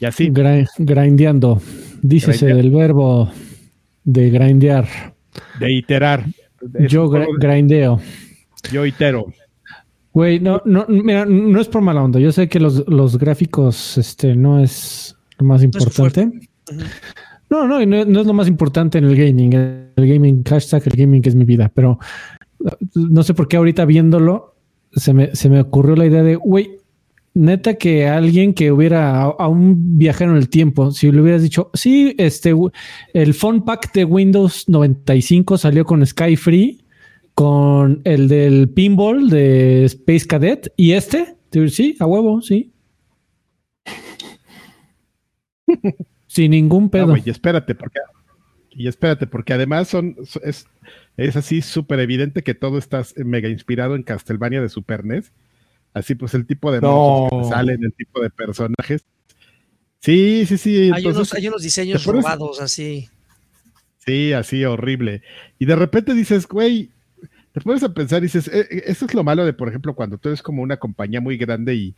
[0.00, 0.28] Y así.
[0.30, 1.60] Gra- grindeando.
[2.02, 3.30] Dícese del verbo
[4.04, 4.86] de grindear.
[5.60, 6.24] De iterar.
[6.74, 8.00] Es Yo grindeo.
[8.72, 9.26] yo itero.
[10.12, 12.18] Güey, no, no, mira, no es por mala onda.
[12.18, 16.30] Yo sé que los, los gráficos este, no es lo más tu fuerte.
[17.48, 19.52] No, no, no, no es lo más importante en el gaming.
[19.54, 21.70] El gaming, hashtag, el gaming es mi vida.
[21.72, 21.98] Pero
[22.58, 24.56] uh, no sé por qué ahorita viéndolo
[24.92, 26.78] se me, se me ocurrió la idea de, güey,
[27.34, 31.70] neta que alguien que hubiera a, un viajero en el tiempo, si le hubieras dicho,
[31.74, 32.54] sí, este,
[33.12, 36.82] el phone pack de Windows 95 salió con Sky Free,
[37.34, 41.36] con el del pinball de Space Cadet y este,
[41.68, 42.72] sí, a huevo, sí.
[46.36, 47.06] Sin ningún No, pedo.
[47.08, 47.98] güey, y espérate, porque
[48.70, 50.66] y espérate, porque además son so- es,
[51.16, 55.32] es así súper evidente que todo está mega inspirado en Castlevania de Super NES.
[55.94, 56.92] Así pues el tipo de No.
[56.92, 59.02] monstruos que te salen, el tipo de personajes.
[60.00, 60.90] Sí, sí, sí.
[60.92, 63.08] Hay, unos, hay unos diseños robados así.
[64.04, 65.22] Sí, así horrible.
[65.58, 66.90] Y de repente dices, güey,
[67.52, 69.94] te pones a pensar y dices, "Eh, eh, eso es lo malo de, por ejemplo,
[69.94, 71.96] cuando tú eres como una compañía muy grande y,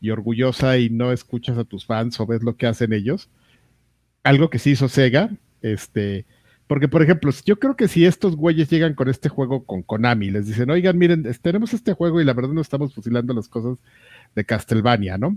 [0.00, 3.28] y orgullosa y no escuchas a tus fans o ves lo que hacen ellos.
[4.22, 5.30] Algo que sí hizo Sega,
[5.62, 6.26] este,
[6.66, 10.30] porque por ejemplo, yo creo que si estos güeyes llegan con este juego con Konami,
[10.30, 13.78] les dicen, oigan, miren, tenemos este juego y la verdad no estamos fusilando las cosas
[14.36, 15.36] de Castlevania, ¿no?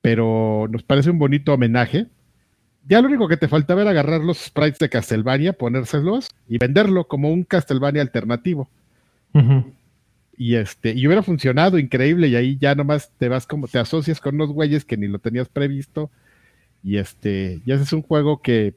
[0.00, 2.08] Pero nos parece un bonito homenaje.
[2.86, 7.06] Ya lo único que te faltaba era agarrar los sprites de Castlevania, ponérselos y venderlo
[7.06, 8.68] como un Castlevania alternativo.
[10.36, 14.20] Y este, y hubiera funcionado increíble, y ahí ya nomás te vas como, te asocias
[14.20, 16.10] con unos güeyes que ni lo tenías previsto.
[16.84, 18.74] Y este, y ese es un juego que,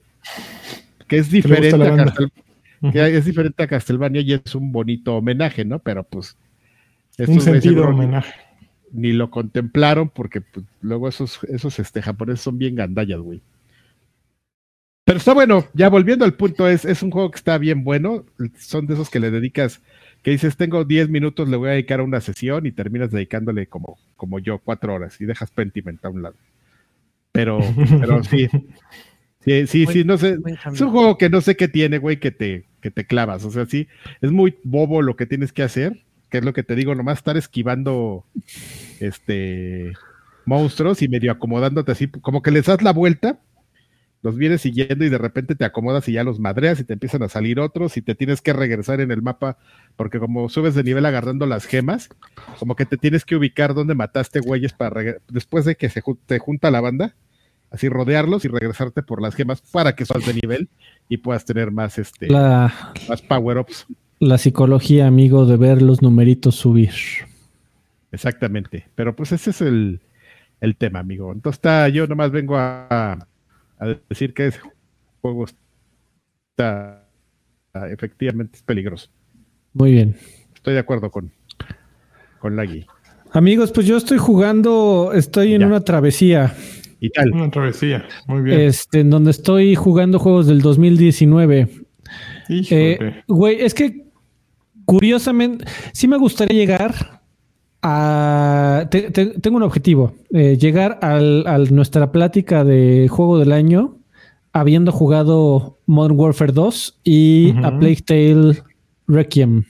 [1.07, 5.79] que es diferente a que es diferente a Castlevania y es un bonito homenaje, ¿no?
[5.79, 6.37] Pero pues
[7.17, 8.33] Un estos güeyes sentido homenaje.
[8.93, 13.41] ni lo contemplaron porque pues, luego esos, esos este, japoneses son bien gandallas, güey.
[15.03, 18.25] Pero está bueno, ya volviendo al punto, es, es un juego que está bien bueno,
[18.57, 19.81] son de esos que le dedicas,
[20.21, 23.67] que dices, tengo 10 minutos, le voy a dedicar a una sesión y terminas dedicándole
[23.67, 26.35] como, como yo, cuatro horas y dejas Pentiment a un lado.
[27.37, 27.59] Pero,
[27.99, 28.49] pero sí.
[29.41, 30.39] Sí, sí, sí, no sé.
[30.73, 33.45] Es un juego que no sé qué tiene, güey, que te, que te clavas.
[33.45, 33.87] O sea, sí,
[34.21, 37.19] es muy bobo lo que tienes que hacer, que es lo que te digo, nomás
[37.19, 38.25] estar esquivando
[38.99, 39.93] este
[40.45, 43.39] monstruos y medio acomodándote así, como que les das la vuelta,
[44.23, 47.21] los vienes siguiendo y de repente te acomodas y ya los madreas y te empiezan
[47.21, 49.57] a salir otros y te tienes que regresar en el mapa,
[49.95, 52.09] porque como subes de nivel agarrando las gemas,
[52.59, 56.39] como que te tienes que ubicar donde mataste güeyes para después de que se te
[56.39, 57.13] junta la banda
[57.71, 60.69] así rodearlos y regresarte por las gemas para que subas de nivel
[61.09, 62.73] y puedas tener más este la,
[63.09, 63.85] más power ups.
[64.19, 66.91] La psicología, amigo, de ver los numeritos subir.
[68.11, 68.87] Exactamente.
[68.95, 69.99] Pero pues ese es el,
[70.61, 71.31] el tema, amigo.
[71.31, 73.27] Entonces está, yo nomás vengo a,
[73.79, 74.59] a decir que ese
[75.21, 75.45] juego
[76.51, 77.03] está
[77.91, 79.09] efectivamente es peligroso.
[79.73, 80.15] Muy bien.
[80.55, 81.31] Estoy de acuerdo con,
[82.39, 82.87] con Lagui.
[83.33, 85.67] Amigos, pues yo estoy jugando, estoy en Ya.
[85.67, 86.55] una travesía.
[86.99, 87.31] Y tal.
[87.33, 88.05] Una travesía.
[88.27, 88.59] Muy bien.
[88.61, 91.69] Este, en donde estoy jugando juegos del 2019.
[92.49, 92.91] Híjole.
[92.93, 94.05] Eh, güey, es que
[94.85, 97.21] curiosamente, sí me gustaría llegar
[97.81, 98.87] a.
[98.89, 103.97] te- te- tengo un objetivo: eh, llegar al, a nuestra plática de juego del año
[104.53, 108.63] habiendo jugado Modern Warfare 2 y a Plague Tale
[109.07, 109.65] Requiem.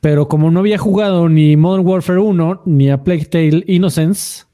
[0.00, 4.44] Pero como no había jugado ni Modern Warfare 1 ni a Plague Tale Innocence,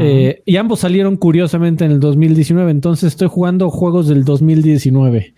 [0.00, 5.34] Eh, y ambos salieron curiosamente en el 2019, entonces estoy jugando juegos del 2019.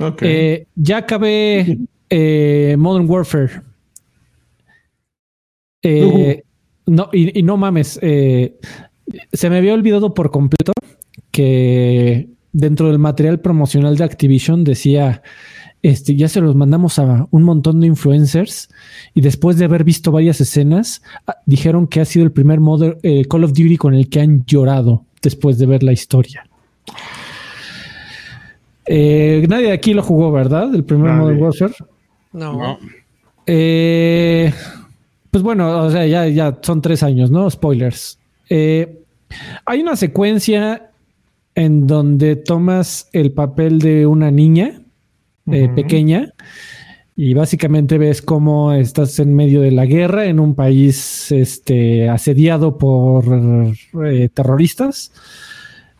[0.00, 0.22] Ok.
[0.22, 1.78] Eh, ya acabé
[2.10, 3.62] eh, Modern Warfare.
[6.86, 10.72] No, y, y no mames, se me había olvidado por completo
[11.30, 15.22] que dentro del material promocional de Activision decía,
[15.84, 18.70] este, ya se los mandamos a un montón de influencers
[19.12, 22.96] y después de haber visto varias escenas, ah, dijeron que ha sido el primer Modern-
[23.02, 26.46] eh, Call of Duty con el que han llorado después de ver la historia.
[28.86, 30.74] Eh, nadie de aquí lo jugó, ¿verdad?
[30.74, 31.20] El primer Nadie.
[31.20, 31.74] Modern Warfare.
[32.32, 32.78] No.
[33.46, 34.52] Eh,
[35.30, 37.50] pues bueno, o sea, ya, ya son tres años, ¿no?
[37.50, 38.18] Spoilers.
[38.48, 39.00] Eh,
[39.66, 40.90] hay una secuencia
[41.54, 44.80] en donde tomas el papel de una niña
[45.50, 46.32] eh, pequeña
[47.16, 52.76] y básicamente ves cómo estás en medio de la guerra en un país este, asediado
[52.76, 53.24] por
[54.04, 55.12] eh, terroristas.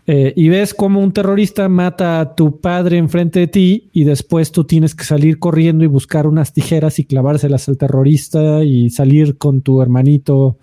[0.06, 4.52] Eh, y ves cómo un terrorista mata a tu padre enfrente de ti y después
[4.52, 9.38] tú tienes que salir corriendo y buscar unas tijeras y clavárselas al terrorista y salir
[9.38, 10.58] con tu hermanito,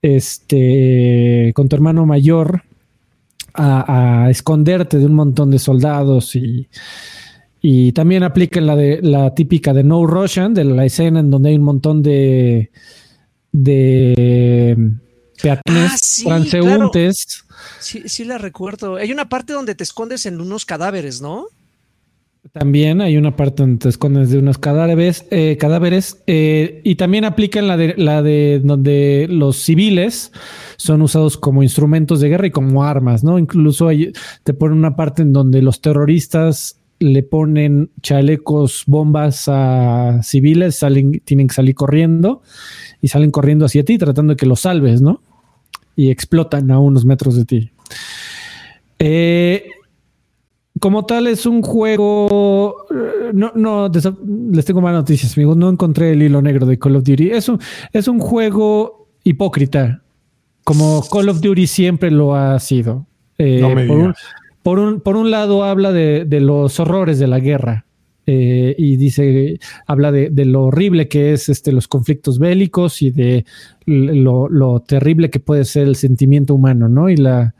[0.00, 2.62] este, con tu hermano mayor
[3.52, 6.68] a, a esconderte de un montón de soldados y,
[7.68, 11.48] y también aplica la, de, la típica de No Russian, de la escena en donde
[11.48, 12.70] hay un montón de,
[13.50, 14.76] de
[15.42, 17.44] peatones Ah, sí, transeúntes.
[17.80, 18.94] Sí, sí la recuerdo.
[18.94, 21.46] Hay una parte donde te escondes en unos cadáveres, ¿no?
[22.52, 27.24] También hay una parte donde te escondes de unos cadáveres, eh, cadáveres eh, y también
[27.24, 30.30] aplican la de, la de donde los civiles
[30.76, 33.40] son usados como instrumentos de guerra y como armas, ¿no?
[33.40, 34.12] Incluso hay,
[34.44, 41.20] te ponen una parte en donde los terroristas le ponen chalecos, bombas a civiles, salen,
[41.24, 42.42] tienen que salir corriendo
[43.02, 45.20] y salen corriendo hacia ti tratando de que los salves, ¿no?
[45.94, 47.70] Y explotan a unos metros de ti.
[48.98, 49.64] Eh,
[50.80, 52.86] como tal, es un juego.
[52.90, 53.90] eh, No, no,
[54.52, 55.56] les tengo malas noticias, amigos.
[55.56, 57.30] No encontré el hilo negro de Call of Duty.
[57.30, 57.58] Es un,
[57.92, 60.02] es un juego hipócrita,
[60.64, 63.06] como Call of Duty siempre lo ha sido.
[63.38, 64.18] Eh, No me por, un, digas.
[64.18, 64.45] por,
[64.78, 67.84] un, por un lado, habla de, los horrores de la guerra.
[68.26, 73.44] eh, y dice, habla de, lo horrible que es este, los conflictos bélicos y de
[73.86, 77.08] lo, terrible que puede ser el sentimiento humano, ¿no?
[77.08, 77.54] Y la,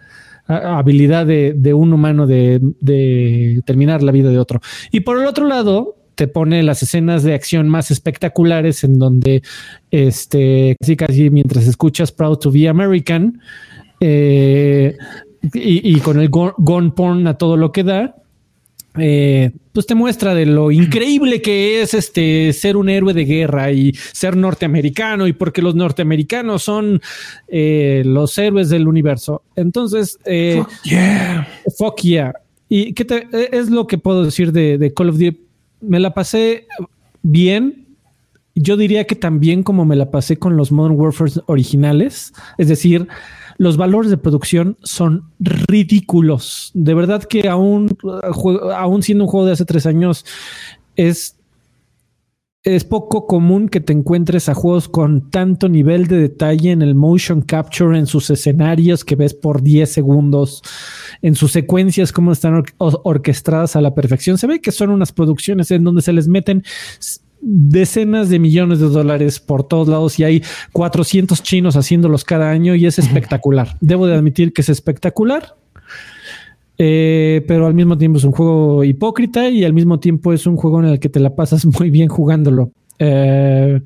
[0.48, 4.60] habilidad de, un humano de, de terminar la vida de otro.
[4.92, 9.42] Y por el otro lado, te pone las escenas de acción más espectaculares en donde,
[9.90, 13.40] este, casi casi mientras escuchas Proud to be American,
[14.00, 14.96] eh,
[15.54, 18.16] y, y con el gun, gun porn a todo lo que da,
[18.98, 23.70] eh, pues te muestra de lo increíble que es este ser un héroe de guerra
[23.70, 27.02] y ser norteamericano y porque los norteamericanos son
[27.48, 29.42] eh, los héroes del universo.
[29.54, 31.48] Entonces, eh, Fuck yeah.
[31.76, 32.32] fuck yeah.
[32.70, 35.40] ¿Y qué te- eh, es lo que puedo decir de, de Call of Duty?
[35.82, 36.66] Me la pasé
[37.22, 37.84] bien.
[38.54, 42.32] Yo diría que también como me la pasé con los Modern Warfare originales.
[42.56, 43.06] Es decir,
[43.58, 46.70] los valores de producción son ridículos.
[46.74, 50.24] De verdad que aún, jue- aún siendo un juego de hace tres años,
[50.96, 51.32] es
[52.64, 56.96] es poco común que te encuentres a juegos con tanto nivel de detalle en el
[56.96, 60.62] motion capture, en sus escenarios que ves por 10 segundos,
[61.22, 64.36] en sus secuencias, cómo están or- or- orquestadas a la perfección.
[64.36, 66.64] Se ve que son unas producciones en donde se les meten
[67.40, 72.74] decenas de millones de dólares por todos lados y hay 400 chinos haciéndolos cada año
[72.74, 73.76] y es espectacular.
[73.80, 75.56] Debo de admitir que es espectacular.
[76.78, 80.56] Eh, pero al mismo tiempo es un juego hipócrita y al mismo tiempo es un
[80.56, 82.72] juego en el que te la pasas muy bien jugándolo.
[82.98, 83.82] Eh,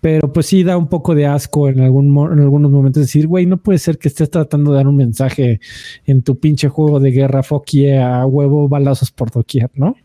[0.00, 3.46] pero pues sí da un poco de asco en, algún, en algunos momentos decir, güey,
[3.46, 5.60] no puede ser que estés tratando de dar un mensaje
[6.06, 9.96] en tu pinche juego de guerra, yeah, a huevo, balazos por doquier, ¿no?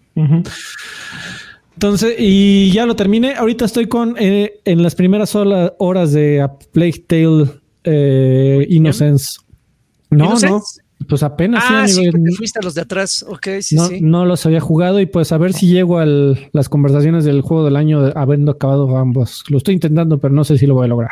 [1.77, 3.35] Entonces, y ya lo terminé.
[3.35, 7.45] Ahorita estoy con eh, en las primeras horas de A Plague Tale
[7.83, 9.37] eh, Innocence.
[10.09, 10.81] No, ¿Innocence?
[10.99, 13.23] no, pues apenas sí, Ah, sí, porque fuiste a los de atrás.
[13.29, 13.99] Ok, sí, no, sí.
[14.01, 17.63] no los había jugado y pues a ver si llego a las conversaciones del juego
[17.63, 19.43] del año de- habiendo acabado ambos.
[19.49, 21.11] Lo estoy intentando, pero no sé si lo voy a lograr.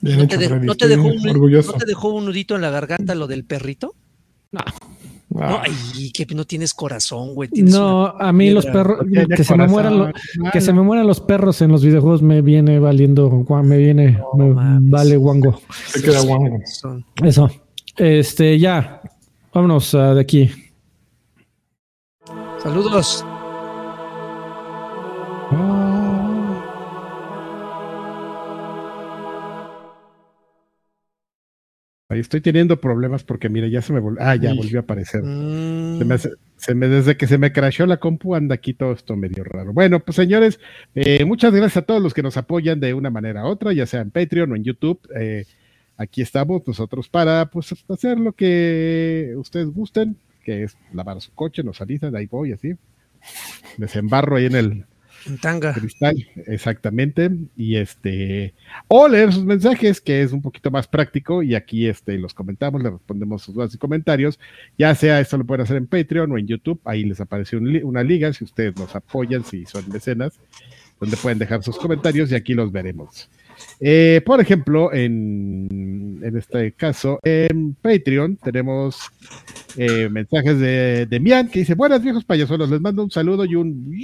[0.00, 1.52] Bien ¿No hecho, te, de- Freddy, no te estoy dejó un.
[1.52, 3.94] ¿No te dejó un nudito en la garganta lo del perrito?
[4.50, 4.60] No,
[5.40, 7.48] Ay, que no tienes corazón, güey.
[7.48, 10.10] tienes No, a mí los perros, No que se me mueran los,
[10.52, 13.30] que se me mueran los perros en los videojuegos me viene valiendo,
[13.62, 14.90] me viene, No me mames.
[14.90, 15.60] vale guango.
[15.86, 16.58] se queda guango.
[17.22, 17.50] Eso.
[17.96, 19.00] Este, ya.
[19.52, 20.50] Vámonos ah, de aquí.
[22.62, 23.24] Saludos.
[32.12, 34.22] Ahí estoy teniendo problemas porque, mira, ya se me volvió.
[34.22, 35.22] Ah, ya volvió a aparecer.
[35.22, 38.74] Mm, Se me, hace- se me- desde que se me crashó la compu anda aquí
[38.74, 39.72] todo esto medio raro.
[39.72, 40.60] Bueno, pues señores,
[40.94, 43.86] eh, muchas gracias a todos los que nos apoyan de una manera u otra, ya
[43.86, 45.00] sea en Patreon o en YouTube.
[45.18, 45.44] Eh,
[45.96, 51.62] aquí estamos nosotros para pues hacer lo que ustedes gusten, que es lavar su coche,
[51.62, 52.74] nos avisan, ahí voy así.
[53.78, 54.84] Desembarro ahí en el,
[55.40, 55.72] tanga.
[55.72, 56.16] Cristal,
[56.46, 57.30] exactamente.
[57.56, 58.54] Y este,
[58.88, 62.82] o leer sus mensajes, que es un poquito más práctico, y aquí este, los comentamos,
[62.82, 64.38] le respondemos sus dudas y comentarios.
[64.78, 68.02] Ya sea esto lo pueden hacer en Patreon o en YouTube, ahí les aparece una
[68.02, 70.38] liga, si ustedes nos apoyan, si son mecenas,
[71.00, 73.28] donde pueden dejar sus comentarios y aquí los veremos.
[73.80, 78.98] Eh, por ejemplo, en, en este caso, en Patreon tenemos
[79.76, 83.54] eh, mensajes de, de Mian que dice: Buenas viejos payasolos, les mando un saludo y
[83.54, 83.94] un.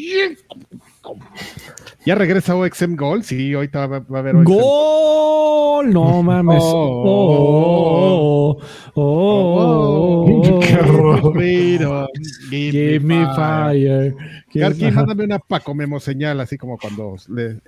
[2.05, 3.25] Ya regresa OXM Gold.
[3.25, 5.93] Sí, ahorita va, va a haber OXM ¡Gol!
[5.93, 6.63] No mames.
[6.63, 7.03] Oh.
[7.05, 8.59] Oh,
[8.95, 10.61] oh, oh, oh.
[10.61, 11.33] Qué horror.
[11.33, 12.07] Freedom,
[12.51, 14.15] Give me fire.
[14.53, 14.93] Give- Ajá.
[14.93, 17.59] mándame una Paco Memo señal, así como cuando le,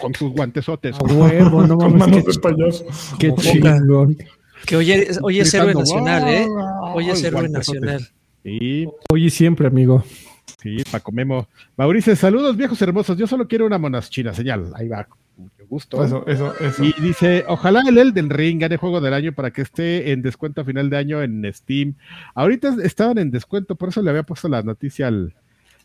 [0.00, 0.96] con sus guantesotes.
[0.98, 2.08] A huevo, no Con mames.
[2.24, 2.84] manos Qué, de payaso.
[3.18, 4.16] qué chingón.
[4.66, 6.46] Que hoy es, hoy es héroe nacional, ¿eh?
[6.94, 8.00] Hoy es héroe nacional.
[8.42, 10.02] Sí, Hoy y siempre, amigo.
[10.60, 11.48] Sí, Paco Memo.
[11.76, 13.16] Mauricio, saludos viejos hermosos.
[13.16, 14.72] Yo solo quiero una monaschina señal.
[14.74, 16.04] Ahí va, con mucho gusto.
[16.04, 16.84] Eso, eso, eso.
[16.84, 20.60] Y dice, ojalá el Elden Ring gane juego del año para que esté en descuento
[20.60, 21.94] a final de año en Steam.
[22.34, 25.34] Ahorita estaban en descuento, por eso le había puesto la noticia al...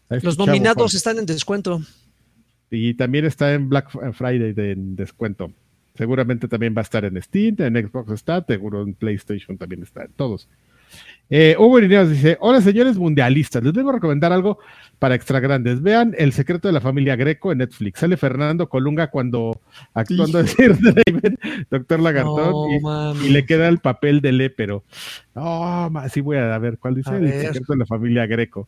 [0.10, 1.82] este Los nominados están en descuento.
[2.72, 5.52] Y también está en Black Friday de, en descuento.
[5.96, 10.04] Seguramente también va a estar en Steam, en Xbox está, seguro en PlayStation también está,
[10.04, 10.50] en todos.
[11.30, 14.60] Eh, Hugo Irineo dice: Hola señores mundialistas, les vengo a recomendar algo
[15.00, 15.82] para extra grandes.
[15.82, 18.00] Vean El secreto de la familia Greco en Netflix.
[18.00, 19.60] Sale Fernando Colunga cuando
[19.94, 21.40] actuando de Sir Draven,
[21.72, 24.84] Doctor Lagartón, No, y, le queda el papel de Lépero.
[25.34, 27.46] No, ma, sí voy a ver cuál dice A El ver.
[27.48, 28.68] secreto de la familia Greco.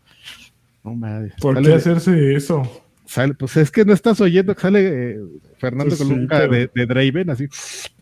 [0.83, 1.33] No, madre.
[1.39, 2.83] ¿Por Sale qué de- hacerse eso?
[3.05, 5.19] Sale- pues es que no estás oyendo que sale eh,
[5.59, 7.45] Fernando Pues sí, Colunga pero- de, de Draven, así,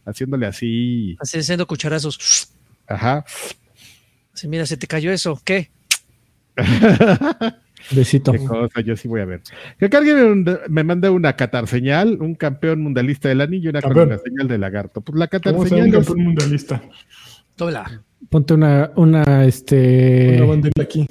[0.05, 2.51] haciéndole así, Así haciendo cucharazos.
[2.87, 3.23] ajá.
[4.35, 5.39] Así, mira, se te cayó eso.
[5.45, 5.71] ¿Qué?
[7.91, 8.33] Besito.
[8.33, 9.41] Qué cosa, yo sí voy a ver.
[9.79, 14.09] Que alguien me, manda una Qatar señal, un campeón mundialista del anillo y una Campeón.
[14.09, 14.99] colunga señal de lagarto.
[14.99, 16.83] Pues la Qatar ¿Cómo ser un señal es, campeón mundialista?
[18.29, 20.35] Ponte una, una, este.
[20.37, 21.07] Una bandera aquí.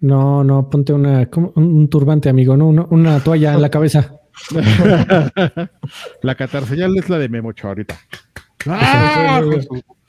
[0.00, 4.18] No, no, ponte una, un, turbante, amigo, no, una, una toalla en la cabeza.
[6.22, 7.98] la Qatar señal es la de Memocho ahorita.
[8.66, 9.42] ¡Ah!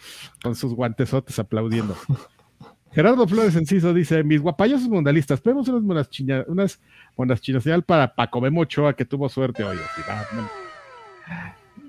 [0.02, 1.96] Con, su- con sus guantesotes aplaudiendo.
[2.92, 6.80] Gerardo Flores Enciso dice: Mis guapayos mundialistas, pedimos unas monas chinas, unas
[7.16, 9.78] monas chinas para Paco Memo Ochoa que tuvo suerte hoy.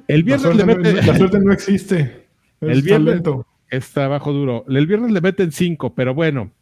[0.08, 1.02] El viernes le no, mete.
[1.02, 2.26] la suerte no existe.
[2.62, 3.46] Es El viernes- talento.
[3.68, 4.64] Es trabajo duro.
[4.68, 6.52] El viernes le meten cinco, pero bueno.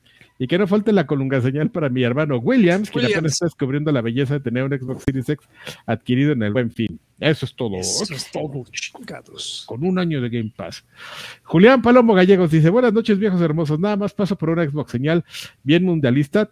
[0.41, 3.14] Y que no falte la colunga señal para mi hermano Williams, que Williams.
[3.14, 5.47] apenas está descubriendo la belleza de tener un Xbox Series X
[5.84, 6.99] adquirido en el buen fin.
[7.18, 7.76] Eso es todo.
[7.76, 9.64] Eso Eso es todo, chingados.
[9.66, 10.82] Con un año de Game Pass.
[11.43, 13.78] Julián Palomo Gallegos dice: Buenas noches, viejos hermosos.
[13.78, 15.26] Nada más paso por una Xbox señal
[15.62, 16.49] bien mundialista.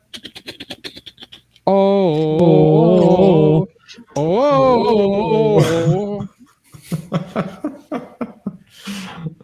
[1.65, 3.69] Oh, oh,
[4.17, 5.63] oh, oh.
[5.97, 6.29] ¡Oh!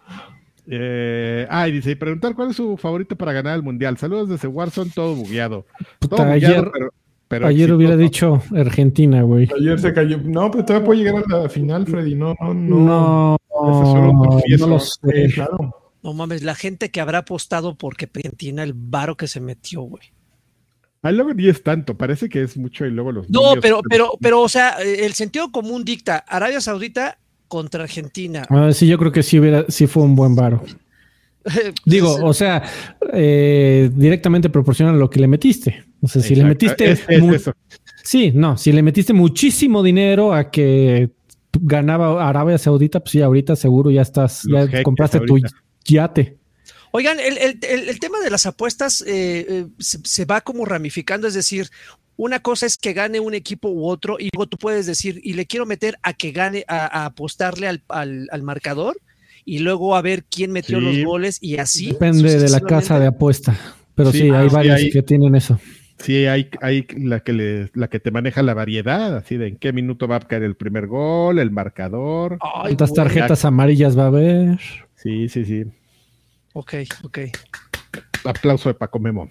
[0.66, 3.98] Eh, ah, y dice, y preguntar cuál es su favorito para ganar el mundial.
[3.98, 5.66] Saludos desde Warzone, todo bugueado.
[5.98, 6.94] Puta, Todo bugueado, ayer- pero,
[7.28, 9.48] pero Ayer hubiera dicho Argentina, güey.
[9.58, 10.18] Ayer se cayó.
[10.18, 12.14] No, pero todavía puede llegar a la final, Freddy.
[12.14, 13.36] No, no, no.
[13.50, 15.30] No, no, lo sé.
[15.34, 15.56] claro.
[16.02, 20.02] No mames, la gente que habrá apostado porque Argentina, el varo que se metió, güey.
[21.02, 24.12] Ah, luego ni es tanto, parece que es mucho y luego los No, pero, pero,
[24.20, 28.46] pero, o sea, el sentido común dicta Arabia Saudita contra Argentina.
[28.50, 30.62] Ah, sí, yo creo que sí hubiera, sí fue un buen varo.
[31.84, 32.62] Digo, o sea,
[33.12, 35.84] eh, directamente proporciona lo que le metiste.
[36.00, 37.52] O sea, si le metiste, es- es mu- eso.
[38.02, 41.10] sí, no, si le metiste muchísimo dinero a que
[41.60, 45.48] ganaba Arabia Saudita, pues sí, ahorita seguro ya estás, Los ya compraste ahorita.
[45.48, 45.54] tu
[45.94, 46.38] yate.
[46.92, 50.64] Oigan, el, el- el- el tema de las apuestas eh, eh, se, se va como
[50.64, 51.68] ramificando, es decir,
[52.16, 55.32] una cosa es que gane un equipo u otro y luego tú puedes decir, y
[55.34, 58.96] le quiero meter a que gane, a, a apostarle al, al- al marcador
[59.44, 60.84] y luego a ver quién metió Sí.
[60.84, 61.86] los goles y así.
[61.92, 63.58] Depende de la casa de apuesta.
[63.94, 65.58] Pero sí, Sí, hay ah, sí, varios hay- que tienen eso.
[65.98, 69.56] Sí, hay, hay la que le, la que te maneja la variedad, así de en
[69.56, 72.38] qué minuto va a caer el primer gol, el marcador.
[72.40, 72.96] Ay, ¿Cuántas güey.
[72.96, 74.58] tarjetas amarillas va a haber?
[74.96, 75.64] Sí, sí, sí.
[76.52, 77.18] Ok, ok.
[78.24, 79.28] Aplauso de Paco Memo.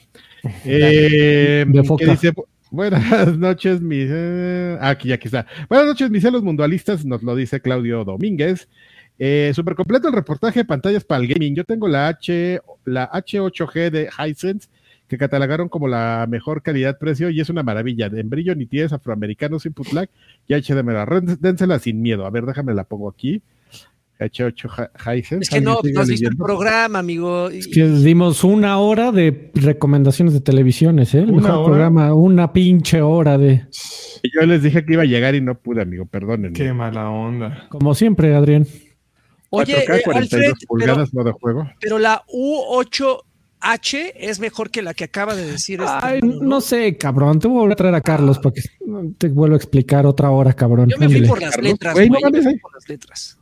[0.66, 2.34] Eh, De ¿qué dice?
[2.74, 4.08] Buenas noches, mis.
[4.10, 5.46] eh, aquí, aquí está.
[5.70, 8.68] Buenas noches, mis celos mundialistas, nos lo dice Claudio Domínguez.
[9.20, 11.54] Eh, super completo el reportaje de pantallas para el gaming.
[11.54, 14.70] Yo tengo la H, la H8G de Hisense,
[15.08, 18.08] que catalogaron como la mejor calidad-precio y es una maravilla.
[18.08, 20.10] En brillo, nitidez, afroamericanos, input lag
[20.48, 21.38] y HDMI.
[21.40, 22.26] Dénsela sin miedo.
[22.26, 23.44] A ver, déjame la pongo aquí.
[24.20, 25.44] H8 Hi- Hisense.
[25.44, 27.50] Es que no, ¿Alguien no has visto el programa, amigo.
[27.50, 31.20] Es que dimos una hora de recomendaciones de televisiones, ¿eh?
[31.20, 31.66] El ¿Una mejor hora?
[31.66, 33.66] programa, una pinche hora de.
[34.34, 36.54] Yo les dije que iba a llegar y no pude, amigo, perdónenme.
[36.58, 37.68] Qué mala onda.
[37.70, 38.66] Como siempre, Adrián.
[39.50, 41.70] Oye, 4K, eh, 42 Alfred, pero, pulgadas, modo juego.
[41.80, 46.62] pero la U8H es mejor que la que acaba de decir este Ay, hermano, no
[46.62, 47.40] sé, cabrón.
[47.40, 48.62] Te voy a volver a traer a Carlos para que
[49.18, 50.90] te vuelva a explicar otra hora, cabrón.
[50.90, 52.60] Yo me fui por las letras, no yo me fui eh.
[52.62, 53.38] por las letras.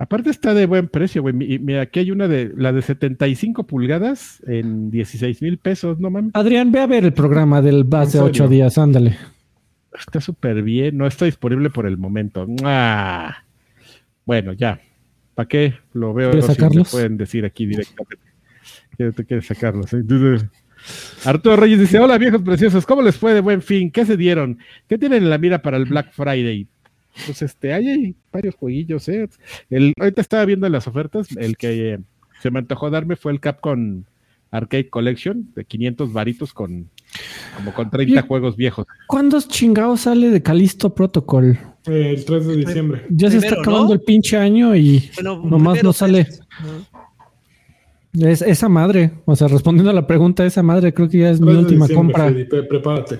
[0.00, 1.34] Aparte está de buen precio, güey.
[1.34, 6.08] Mi- Mira, aquí hay una de la de 75 pulgadas en 16 mil pesos, no
[6.10, 6.30] mames.
[6.34, 8.48] Adrián, ve a ver el programa del ¿En ocho serio?
[8.48, 9.16] días, ándale.
[9.98, 12.46] Está súper bien, no está disponible por el momento.
[12.46, 13.44] ¡Mua!
[14.24, 14.80] Bueno, ya.
[15.34, 16.30] ¿Para qué lo veo?
[16.30, 16.90] ¿Quieres si sacarlos?
[16.92, 18.24] pueden decir aquí directamente.
[18.96, 19.92] ¿Qué te quieres sacarlos?
[19.94, 20.02] eh?
[21.24, 23.90] Arturo Reyes dice: Hola viejos preciosos, ¿cómo les fue de buen fin?
[23.90, 24.58] ¿Qué se dieron?
[24.88, 26.68] ¿Qué tienen en la mira para el Black Friday?
[27.26, 29.28] Pues este, hay, hay varios jueguillos, ¿eh?
[29.70, 31.98] El, ahorita estaba viendo las ofertas, el que eh,
[32.42, 34.04] se me antojó darme fue el Capcom
[34.50, 36.88] Arcade Collection de 500 varitos con
[37.56, 38.26] como con 30 Bien.
[38.26, 38.86] juegos viejos.
[39.06, 41.58] ¿Cuándo chingados sale de Calisto Protocol?
[41.86, 43.06] Eh, el 3 de diciembre.
[43.10, 43.94] Ya se Primero, está acabando ¿no?
[43.94, 46.24] el pinche año y Bueno, nomás primero, no sale.
[46.24, 46.40] pues,
[48.12, 48.28] ¿no?
[48.28, 49.12] Es esa madre.
[49.26, 51.88] O sea, respondiendo a la pregunta, esa madre creo que ya es 3 mi última
[51.88, 52.32] compra.
[52.68, 53.18] Prepárate.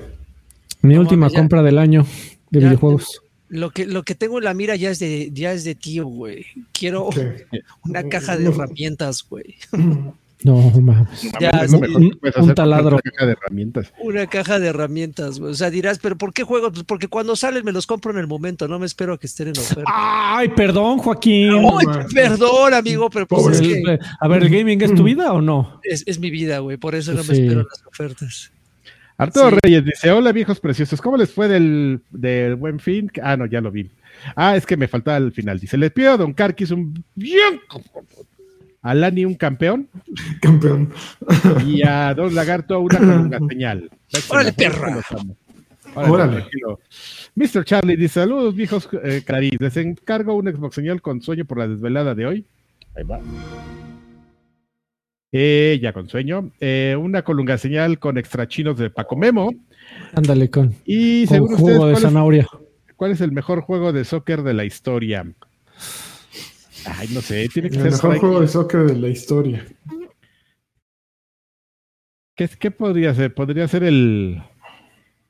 [0.83, 2.05] Mi última compra del año
[2.51, 3.23] de Ya, videojuegos.
[3.49, 6.07] Lo que, lo que tengo en la mira ya es de, ya es de tío,
[6.07, 6.45] güey.
[6.73, 7.09] Quiero
[7.85, 9.57] una caja de herramientas, güey.
[10.45, 11.09] No, mames.
[11.41, 11.73] Ya, Es
[12.37, 12.91] Un taladro.
[12.97, 13.93] una caja de herramientas.
[14.01, 15.51] Una caja de herramientas, güey.
[15.51, 16.71] O sea, dirás, pero ¿por qué juego?
[16.71, 19.27] Pues porque cuando salen me los compro en el momento, no me espero a que
[19.27, 19.83] estén en oferta.
[19.87, 21.51] Ay, perdón, Joaquín.
[21.55, 22.07] Ay, man.
[22.15, 25.41] perdón, amigo, pero pues Pobre es, que a ver, ¿el gaming es tu vida o
[25.41, 25.81] no?
[25.83, 26.77] es, es mi vida, güey.
[26.77, 28.53] Por eso no me espero las ofertas.
[29.19, 29.57] Arturo Sí.
[29.63, 33.11] Reyes dice: Hola viejos preciosos, ¿cómo les fue del, del buen fin?
[33.23, 33.91] Ah, no, ya lo vi.
[34.37, 35.59] Ah, es que me faltaba al final.
[35.59, 37.61] Dice: Les pido a Don Carquis un bien.
[38.81, 39.89] A Lani un campeón
[40.41, 40.91] Campeón.
[41.67, 43.91] y a Don Lagarto una colunga señal.
[44.31, 45.03] Órale, perra.
[45.95, 46.11] Órale.
[46.11, 46.45] Órale.
[47.35, 47.65] Mr.
[47.65, 49.61] Charlie dice: Saludos, viejos eh, clarís.
[49.61, 52.45] Les encargo un Xbox señal con sueño por la desvelada de hoy.
[52.97, 53.21] Ahí va.
[55.33, 56.51] Eh, ya con sueño.
[56.61, 59.53] Eh, una colunga señal con extra chinos de Paco Memo.
[60.15, 62.49] Ándale, con, Y con según ustedes, de ¿cuál es, zanahoria.
[62.97, 65.27] cuál es el mejor juego de soccer de la historia?
[66.87, 67.93] Ay, no sé, tiene que El ser.
[67.93, 69.67] mejor por ahí- juego de soccer de la historia.
[72.35, 73.35] ¿Qué, qué podría ser?
[73.35, 74.41] Podría ser el.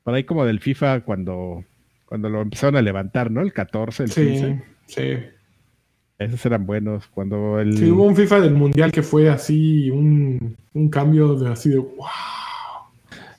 [0.03, 1.63] Por ahí como del FIFA cuando,
[2.05, 3.41] cuando lo empezaron a levantar, ¿no?
[3.41, 4.63] El 14, el Sí, 15.
[4.85, 5.17] sí.
[6.19, 7.07] Esos eran buenos.
[7.07, 7.77] Cuando el.
[7.77, 11.77] Sí, hubo un FIFA del Mundial que fue así, un, un cambio de así de
[11.77, 12.07] wow.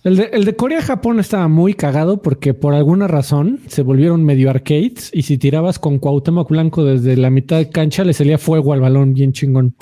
[0.03, 4.49] El de, el de Corea-Japón estaba muy cagado porque por alguna razón se volvieron medio
[4.49, 8.73] arcades y si tirabas con Cuauhtémoc Blanco desde la mitad de cancha le salía fuego
[8.73, 9.75] al balón bien chingón.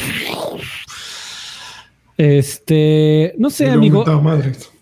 [2.16, 4.04] Este, no sé, amigo,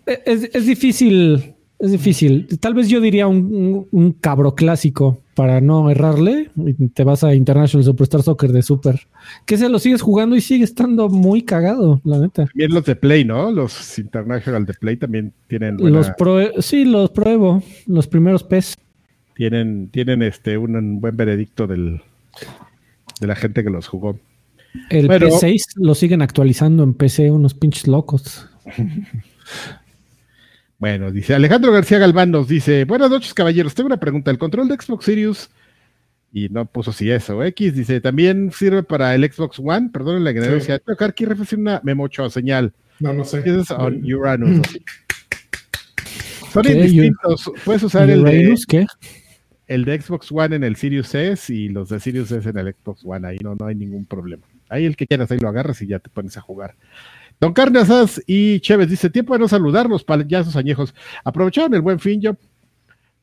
[0.06, 2.48] es, es difícil Es difícil.
[2.58, 6.50] Tal vez yo diría un, un- un cabro clásico para no errarle.
[6.94, 9.06] Te vas a International Superstar Soccer de Super.
[9.44, 12.46] Que se lo sigues jugando y sigue estando muy cagado, la neta.
[12.46, 13.50] También los de Play, ¿no?
[13.50, 17.62] Los International de Play también tienen buena- Los sí, los pruebo.
[17.86, 18.74] Los primeros PES.
[19.34, 22.00] tienen, tienen este un, un buen veredicto del,
[23.20, 24.18] de la gente que los jugó.
[24.88, 25.26] El Bueno.
[25.28, 28.48] P6 lo siguen actualizando en PC, unos pinches locos.
[30.78, 34.68] Bueno, dice Alejandro García Galván nos dice, buenas noches caballeros, tengo una pregunta, el control
[34.68, 35.50] de Xbox Series,
[36.32, 40.32] y no puso si eso, X, dice, también sirve para el Xbox One, perdón la
[40.32, 40.82] ignorancia, Sí.
[40.84, 43.42] tocar aquí refiere una Memocho señal, No, no sé.
[43.46, 44.60] Is on Uranus.
[44.68, 44.82] así.
[46.52, 48.86] Son indistintos, puedes usar ¿Y el de, qué?
[49.68, 52.74] el de Xbox One en el Sirius S y los de Sirius S en el
[52.74, 54.44] Xbox One, ahí no, no hay ningún problema.
[54.68, 56.74] Ahí el que quieras, ahí lo agarras y ya te pones a jugar.
[57.40, 60.94] Don Carnasas y Chévez dice, tiempo de no saludar los payasos añejos.
[61.24, 62.36] Aprovecharon el buen fin, yo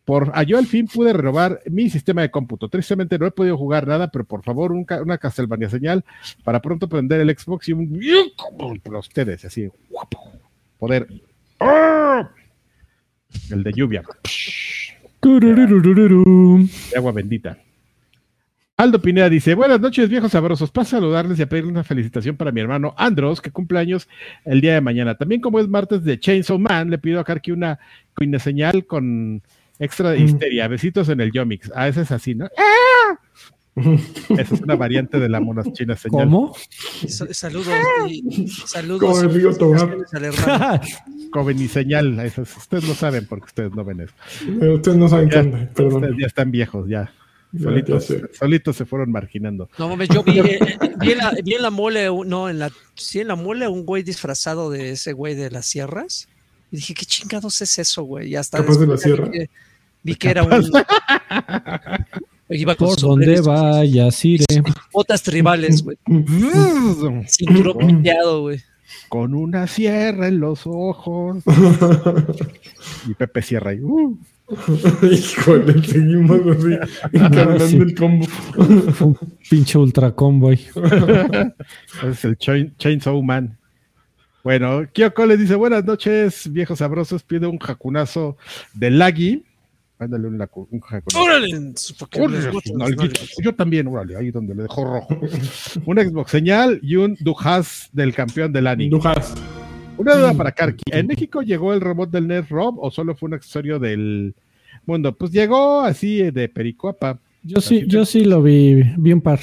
[0.06, 2.68] por ah, yo al fin pude renovar mi sistema de cómputo.
[2.68, 6.04] Tristemente no he podido jugar nada, pero por favor un una Castlevania señal
[6.44, 8.00] para pronto prender el Xbox y un
[8.84, 10.20] para ustedes, así guapo.
[10.78, 11.08] Poder
[13.50, 14.04] el de lluvia,
[16.92, 17.58] de agua bendita.
[18.76, 22.36] Aldo Pineda dice, buenas noches viejos sabrosos, paso a saludarles y a pedirles una felicitación
[22.36, 24.08] para mi hermano Andros, que cumple años
[24.46, 25.16] el día de mañana.
[25.16, 27.78] También como es martes de Chainsaw Man, le pido a Karki una
[28.16, 29.44] coine señal con
[29.78, 30.68] extra de histeria.
[30.68, 31.72] Besitos en el Yomix.
[31.76, 32.50] Ah, ese es así, ¿no?
[33.76, 36.26] Esa es una variante de la monas china señal.
[36.26, 36.56] ¿Cómo?
[37.08, 37.68] Sa- Saludos
[38.08, 39.02] y saludos.
[39.02, 39.52] Como el río.
[41.32, 42.20] Coven y señal.
[42.22, 44.14] Eso ustedes lo saben porque ustedes no ven eso.
[44.60, 45.96] Pero ustedes no saben qué Ya, onda, perdón.
[45.96, 47.12] Ustedes ya están viejos, ya.
[47.58, 49.70] Solitos, se fueron marginando.
[49.78, 50.60] No mames, yo vi, eh,
[51.00, 53.86] vi, en la, vi en la mole, no, en la, sí, en la mole un
[53.86, 56.28] güey disfrazado de ese güey de las sierras.
[56.72, 58.30] Y dije, ¿qué chingados es eso, güey?
[58.30, 59.26] Y hasta ¿Capaz de la después sierra?
[59.26, 59.50] Vi que,
[60.02, 60.72] vi que era un.
[62.50, 64.46] Iba con Por donde vayas iré.
[64.92, 65.98] botas tribales, güey.
[67.28, 68.62] Cinturón piteado, güey.
[69.10, 71.44] Con una sierra en los ojos.
[73.08, 73.80] y Pepe Sierra ahí.
[73.82, 74.18] uh.
[75.10, 76.42] Híjole, seguimos
[77.62, 77.78] así, sí.
[77.78, 78.28] el combo.
[78.58, 79.18] Un
[79.50, 80.56] pinche ultra convoy.
[80.56, 81.54] Ese
[82.10, 83.58] es el Chain- Chainsaw Man.
[84.44, 88.38] Bueno, Kyoko le dice, buenas noches, viejos sabrosos, pide un jacunazo
[88.74, 89.46] de Laggy.
[90.00, 90.34] Ándale un,
[90.72, 91.24] un jacunazo.
[91.24, 91.74] ¡Órale!
[93.42, 95.18] Yo también, órale, ahí donde le dejó rojo.
[95.86, 98.90] un Xbox señal y un Dujas del campeón del anime.
[98.90, 99.34] Dujas.
[99.98, 100.84] Una duda para Karki.
[100.92, 104.34] ¿En México llegó el robot del Net Rob o solo fue un accesorio del
[104.86, 105.16] mundo?
[105.16, 107.20] Pues llegó así eh, de Pericuapa.
[107.44, 109.40] Yo sí, yo sí lo vi, vi un par.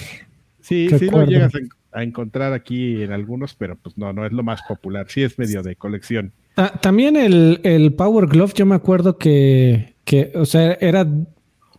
[0.61, 4.25] Sí, sí lo llegas a, en- a encontrar aquí en algunos, pero pues no, no
[4.27, 5.07] es lo más popular.
[5.09, 6.33] Sí es medio de colección.
[6.55, 11.07] Ta- también el, el Power Glove, yo me acuerdo que, que, o sea, era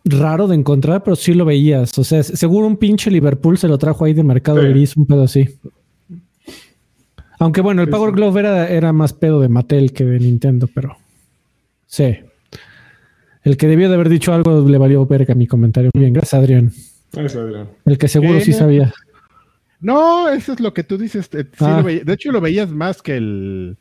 [0.04, 1.96] raro de encontrar, pero sí lo veías.
[1.98, 4.68] O sea, seguro un pinche Liverpool se lo trajo ahí de Mercado Sí.
[4.68, 5.48] Gris, un pedo así.
[7.42, 8.16] Aunque bueno, el Power sí.
[8.16, 10.96] Glove era, era más pedo de Mattel que de Nintendo, pero
[11.86, 12.18] sí.
[13.44, 15.90] El que debió de haber dicho algo le valió verga mi comentario.
[15.94, 16.72] Muy bien, gracias Adrián.
[17.16, 17.68] Eso, Adrián.
[17.84, 18.92] El que seguro sí sabía.
[19.80, 21.28] No, eso es lo que tú dices.
[21.34, 21.78] eh, sí Ah.
[21.78, 23.76] lo veía- de hecho, lo veías más que el,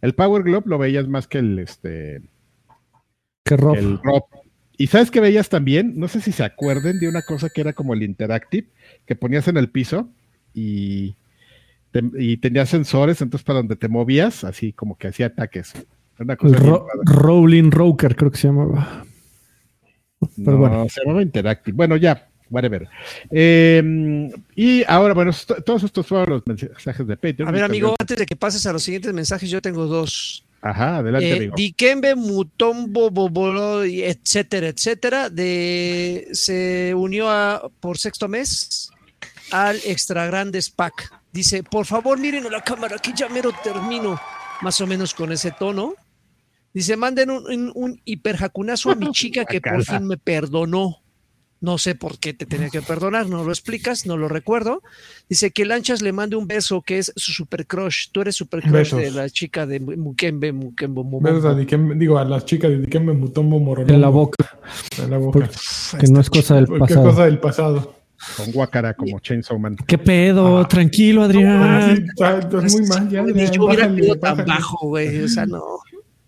[0.00, 2.22] el Power Glove, lo veías más que el, este,
[3.44, 3.74] Que Rob.
[3.76, 4.22] el Rob.
[4.78, 7.72] Y sabes que veías también, no sé si se acuerden de una cosa que era
[7.72, 8.68] como el Interactive,
[9.04, 10.08] que ponías en el piso
[10.54, 11.16] y,
[11.90, 15.72] te- y tenías sensores, entonces para donde te movías, así como que hacía ataques.
[15.74, 15.84] Era
[16.24, 16.86] Una El cosa Ro-.
[17.04, 19.04] Rolling Roker, creo que se llamaba.
[20.36, 20.86] Pero No, bueno.
[20.88, 21.74] se llamaba Interactive.
[21.74, 22.88] Bueno, ya, whatever.
[23.30, 27.48] Eh, y ahora, bueno, esto- todos estos fueron los mensajes de Patreon.
[27.48, 28.00] A ver, amigo, gracias.
[28.00, 30.44] antes de que pases a los siguientes mensajes, yo tengo dos.
[30.62, 31.54] Ajá, adelante, Eh, amigo.
[31.56, 38.90] Dikembe, Mutombo, Bobolo, y etcétera, etcétera, de, se unió a, por sexto mes
[39.52, 41.18] al Extra Grandes Pack.
[41.32, 44.20] Dice, por favor, miren a la cámara, que ya mero termino,
[44.62, 45.94] más o menos con ese tono.
[46.74, 50.96] Dice, manden un, un, un hiperjacunazo a mi chica que por fin me perdonó.
[51.62, 54.80] No sé por qué te tenía que perdonar, no lo explicas, no lo recuerdo.
[55.28, 58.06] Dice que Lanchas le mande un beso, que es su super crush.
[58.12, 58.98] Tú eres super crush Besos.
[59.00, 61.60] de la chica de Mukembe, Mukembo, Besos a Momombo.
[61.62, 63.92] Dikembe- digo, a las chicas de Dikembe Mutombo Morolongo.
[63.92, 64.58] En la boca,
[65.02, 65.50] En la boca.
[66.00, 67.02] que no es cosa del Qué pasado.
[67.10, 67.94] cosa del pasado.
[68.36, 69.76] Con Guacara como Chainsaw Man.
[69.86, 70.58] ¿Qué pedo?
[70.58, 70.68] Ah.
[70.68, 71.96] Tranquilo, Adrián.
[71.96, 73.22] sí, está- estás muy mal, ya.
[73.22, 75.22] Ni Adrián, yo hubiera quedado tan bajo, güey.
[75.22, 75.62] O sea, no.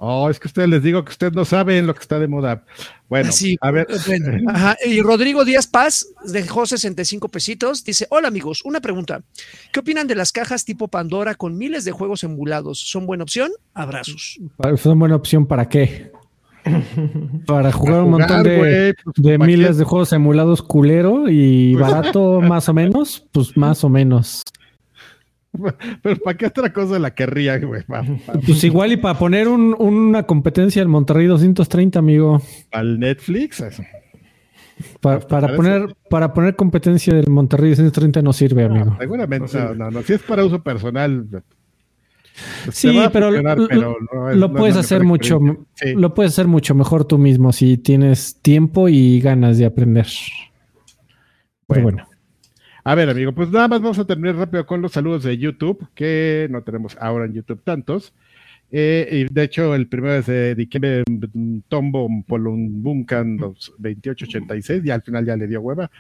[0.05, 2.65] Oh, es que ustedes les digo que ustedes no saben lo que está de moda.
[3.09, 3.87] Bueno, Así, a ver.
[4.07, 4.77] bueno, ajá.
[4.85, 7.85] Y Rodrigo Díaz Paz dejó 65 pesitos.
[7.85, 9.23] Dice: Hola amigos, una pregunta.
[9.73, 12.81] ¿Qué opinan de las cajas tipo Pandora con miles de juegos emulados?
[12.81, 13.53] ¿Son buena opción?
[13.75, 14.41] Abrazos.
[14.75, 16.11] ¿Es una buena opción para qué?
[17.47, 21.75] Para jugar un jugar, montón de, pues, de ¿pa' miles de juegos emulados culero y
[21.75, 24.43] barato más o menos, pues más o menos.
[26.03, 27.83] Pero ¿para qué otra cosa la querría, güey?
[28.47, 32.41] Pues igual y para poner un- una competencia en Monterrey 230, amigo.
[32.73, 33.61] el Netflix.
[33.61, 33.83] eso.
[35.01, 38.97] Pa- Hasta para poner para poner competencia del Monterrey 230 no sirve, amigo.
[38.99, 40.03] Seguramente, No no, no.
[40.03, 41.27] Si es para uso personal.
[42.65, 45.41] Pues, Sí, pero lo- pero no es- Lo no es puedes hacer mucho.
[45.75, 45.93] Sí.
[45.95, 50.07] lo puedes hacer mucho mejor tú mismo si tienes tiempo y ganas de aprender.
[51.67, 51.83] Pero Bueno.
[51.83, 52.09] bueno.
[52.85, 55.87] A ver, amigo, pues nada más vamos a terminar rápido con los saludos de YouTube,
[55.95, 58.13] que no tenemos ahora en YouTube tantos.
[58.75, 61.05] Eh, y de hecho, el primero es de Dikembe
[61.69, 65.91] Tombo Polumbuncan 2886, y al final ya le dio hueva.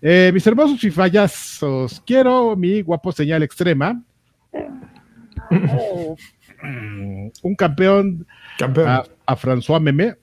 [0.00, 4.00] Eh, mis hermosos y fallazos, quiero mi guapo señal extrema.
[5.50, 6.16] Oh,
[7.42, 8.26] un campeón
[8.58, 8.88] Campeón.
[8.88, 10.14] a, a François Memé.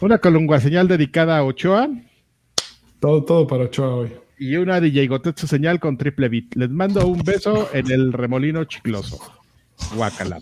[0.00, 1.88] Una colungua señal dedicada a Ochoa.
[3.00, 4.12] Todo, todo para Ochoa hoy.
[4.38, 6.54] y una DJ Gotetsu señal con triple bit.
[6.56, 9.18] Les mando un beso en el remolino chicloso.
[9.94, 10.38] Guacala.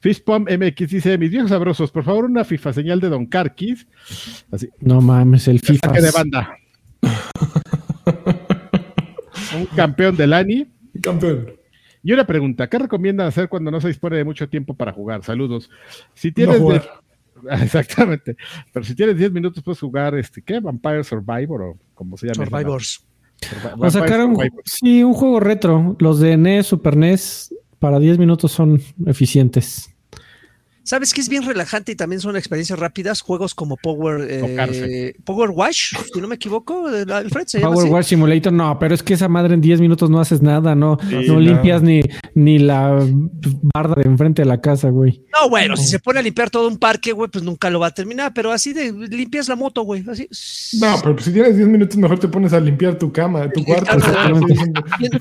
[0.00, 3.86] Fishpom MX dice: Mis viejos sabrosos, por favor, una FIFA señal de Don Carquis.
[4.50, 5.92] Así, No mames, el FIFA.
[5.92, 6.56] de banda.
[9.56, 10.66] un campeón del ANI.
[11.02, 11.52] Campeón.
[12.04, 15.24] Y una pregunta: ¿qué recomiendan hacer cuando no se dispone de mucho tiempo para jugar?
[15.24, 15.70] Saludos.
[16.12, 16.82] Si No tienes.
[17.62, 18.36] Exactamente.
[18.72, 20.60] Pero si tienes 10 minutos, puedes jugar este, ¿qué?
[20.60, 22.44] Vampire Survivor o como se llama.
[22.44, 23.06] Survivors.
[23.78, 24.62] O sacaron, Survivor.
[24.64, 25.96] sí, un juego retro.
[25.98, 29.93] Los de NES, Super NES, para 10 minutos son eficientes.
[30.84, 33.22] ¿Sabes qué es bien relajante y también son experiencias rápidas?
[33.22, 35.14] Juegos como Power, eh.
[35.24, 37.92] Power Wash, si no me equivoco, Alfred se llama Power así?
[37.94, 40.98] Wash Simulator, no, pero es que esa madre en 10 minutos no haces nada, no,
[41.08, 41.40] Sí, no no.
[41.40, 42.02] limpias ni,
[42.34, 42.98] ni la
[43.74, 45.22] barda de enfrente de la casa, güey.
[45.32, 47.86] No, bueno, si se pone a limpiar todo un parque, güey, pues nunca lo va
[47.86, 50.28] a terminar, pero así de limpias la moto, güey, así.
[50.80, 53.96] No, pero si tienes 10 minutos, mejor te pones a limpiar tu cama, tu cuarto.
[53.96, 54.54] Exactamente.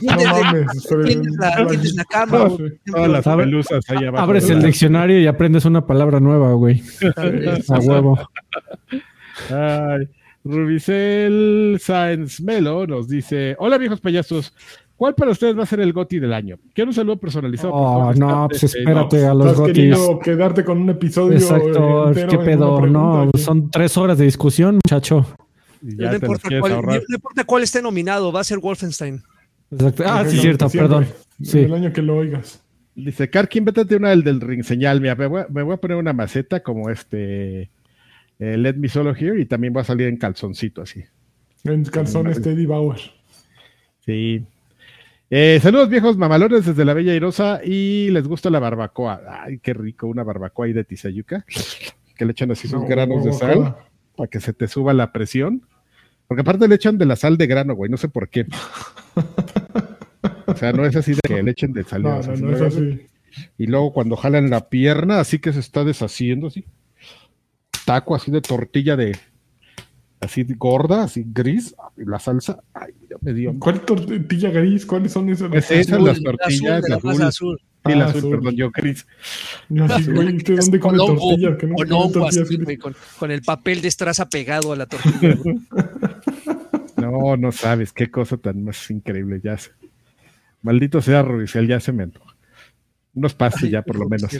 [0.02, 0.68] No mames.
[1.06, 2.50] tiendes la, cama.
[2.86, 4.24] Todas las Abre- pelusas ahí abajo.
[4.26, 6.82] Abres el diccionario y aprendes una palabra nueva, güey.
[7.70, 8.20] A huevo.
[9.50, 10.08] Ay,
[10.44, 14.54] Rubicel Sáenz Melo nos dice: Hola viejos payasos,
[14.96, 16.58] ¿cuál para ustedes va a ser el GOTI del año?
[16.74, 17.72] Quiero un saludo personalizado.
[17.72, 19.74] por Oh, favor, no, está- pues espérate a los gotis.
[19.74, 21.38] querido quedarte con un episodio.
[21.38, 25.26] Exacto, entero qué pedo, no, son tres horas de discusión, muchacho.
[25.82, 29.22] No ya los importa, cuál, no importa cuál esté nominado, va a ser Wolfenstein.
[29.72, 30.04] Exacto.
[30.06, 31.08] Ah, sí, cierto, perdón.
[31.42, 31.60] Sí.
[31.60, 32.63] El año que lo oigas.
[32.96, 35.02] Dice Karkin, vétate una del, del ring señal.
[35.02, 37.72] Mira, me voy, a, me voy a poner una maceta como este
[38.40, 41.04] eh, Let Me Solo Here y también va a salir en calzoncito así.
[41.64, 43.00] En calzones Teddy Bauer.
[44.06, 44.46] Sí.
[45.30, 49.22] Eh, saludos viejos mamalones desde la Bella Airosa y les gusta la barbacoa.
[49.46, 51.46] Ay, qué rico, una barbacoa ahí de Tizayuca.
[52.16, 53.78] Que le echan así sus No, granos de sal no.
[54.16, 55.66] para que se te suba la presión.
[56.28, 58.46] Porque aparte le echan de la sal de grano, güey, no sé por qué.
[60.48, 62.04] O sea, no es así de que le echen de sal.
[62.04, 63.02] No, o sea, no, si no es así.
[63.58, 66.66] Y luego cuando jalan la pierna, así que se está deshaciendo, así.
[67.86, 69.18] Taco así de tortilla de.
[70.20, 71.76] Así gorda, así gris.
[71.98, 72.62] y La salsa.
[72.74, 73.54] Ay, ya me dio.
[73.60, 74.86] ¿Cuál tortilla gris?
[74.86, 75.50] ¿Cuáles son esas?
[75.50, 77.10] Pues esas, Azul, las la tortillas, azul, de la azul.
[77.12, 77.62] masa azul.
[77.86, 78.30] Sí, la Ah, azul, azul.
[78.32, 79.06] perdón, yo gris.
[79.68, 81.58] No, sí, güey, ¿usted Es dónde come con hongo, tortillas?
[81.58, 82.64] Que no con gris.
[82.64, 85.36] güey, con, con el papel de estraza pegado a la tortilla.
[85.44, 85.58] güey.
[86.98, 89.42] No, no sabes qué cosa tan más increíble.
[89.44, 89.72] Ya se-
[90.64, 92.36] Maldito sea Rubicel, ya se me antoja.
[93.14, 94.32] Unos pastes ya, por lo menos.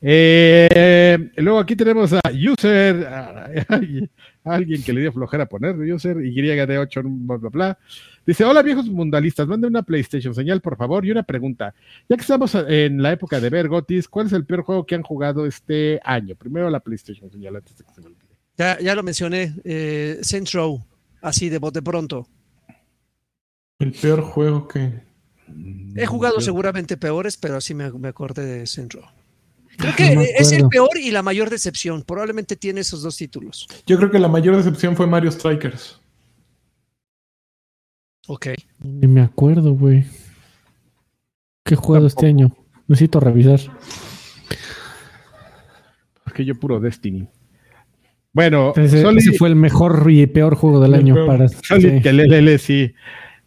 [0.00, 3.50] Eh, luego aquí tenemos a user, a-
[4.44, 7.78] a alguien que le dio flojera poner, user YD8, bla, bla, bla.
[8.26, 11.74] Dice, hola viejos mundalistas, manden una PlayStation señal, por favor, y una pregunta.
[12.08, 14.94] Ya que estamos en la época de ver Gotis, ¿cuál es el peor juego que
[14.94, 16.34] han jugado este año?
[16.36, 18.22] Primero la PlayStation señal, antes de que se me olvide.
[18.58, 20.20] Ya, ya lo mencioné, eh,
[20.52, 20.84] Row,
[21.22, 22.26] así de bote pronto.
[23.78, 25.05] El peor juego que.
[25.94, 29.04] He jugado Yo- seguramente peores, pero sí me, me acordé de Row.
[29.78, 32.02] Creo que No es el peor y la mayor decepción.
[32.02, 33.68] Probablemente tiene esos dos títulos.
[33.86, 36.00] Yo creo que la mayor decepción fue Mario Strikers.
[38.26, 38.48] Ok.
[38.80, 40.04] Ni me acuerdo, güey.
[41.64, 42.56] ¿Qué juego este año?
[42.88, 43.60] Necesito revisar.
[46.24, 47.28] Porque yo puro Destiny.
[48.32, 51.26] Bueno, Ese, Solid- ese fue el mejor y peor juego del El año peor.
[51.26, 51.48] para.
[51.48, 52.02] Solid sí.
[52.02, 52.92] que lelele, sí.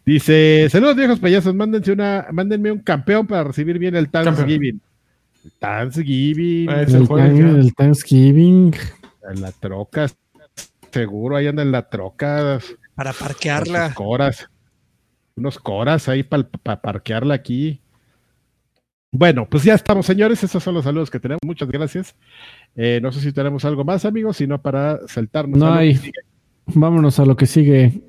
[0.04, 4.80] Dice, saludos viejos payasos, mándense una, mándenme un campeón para recibir bien el Thanksgiving.
[5.58, 7.52] Thanksgiving, Ah, El, ya.
[7.52, 8.74] del Thanksgiving.
[9.30, 10.06] en la troca,
[10.90, 12.58] seguro, ahí anda en la troca,
[12.94, 13.86] Para parquearla.
[13.88, 14.48] sus coras,
[15.36, 16.48] unos coras ahí para
[16.80, 17.80] parquearla aquí.
[19.12, 20.42] Bueno, pues ya estamos, señores.
[20.44, 21.40] Esos son los saludos que tenemos.
[21.44, 22.14] Muchas gracias.
[22.76, 25.58] Eh, no sé si tenemos algo más, amigos, sino para saltarnos.
[25.58, 25.96] No a lo que hay.
[25.96, 26.12] sigue.
[26.66, 28.00] Vámonos a lo que sigue.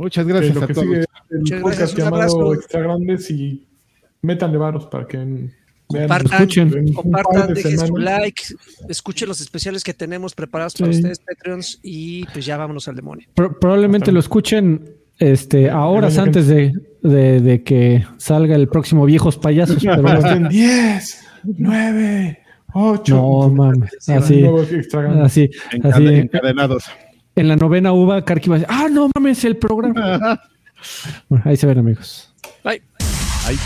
[0.00, 0.86] Muchas Que gracias lo a que todos.
[0.86, 2.54] sigue el Muchas podcast gracias, un llamado abrazo.
[2.54, 3.66] Extra Grandes y
[4.22, 5.52] métanle varos para que vean.
[5.86, 6.92] Compartan, escuchen.
[6.92, 8.42] compartan, de dejen su like,
[8.88, 10.98] escuchen los especiales que tenemos preparados para Sí.
[10.98, 13.26] ustedes, Patreons, y pues ya vámonos al demonio.
[13.34, 16.72] Pro- probablemente Hasta- lo escuchen este, a horas antes de,
[17.02, 19.78] de- de que salga el próximo Viejos Payasos.
[19.82, 20.18] pero bueno.
[20.20, 21.26] estén 10,
[21.58, 22.38] 9,
[22.72, 23.14] 8.
[23.16, 23.90] no mames.
[24.08, 24.44] Así,
[25.24, 25.50] así.
[26.06, 26.84] encadenados.
[27.40, 30.38] En la novena uva, Karki va a decir, ah, no mames, el programa.
[31.28, 32.32] Bueno, ahí se ven, amigos.
[32.64, 32.82] Bye.
[33.46, 33.58] Ay.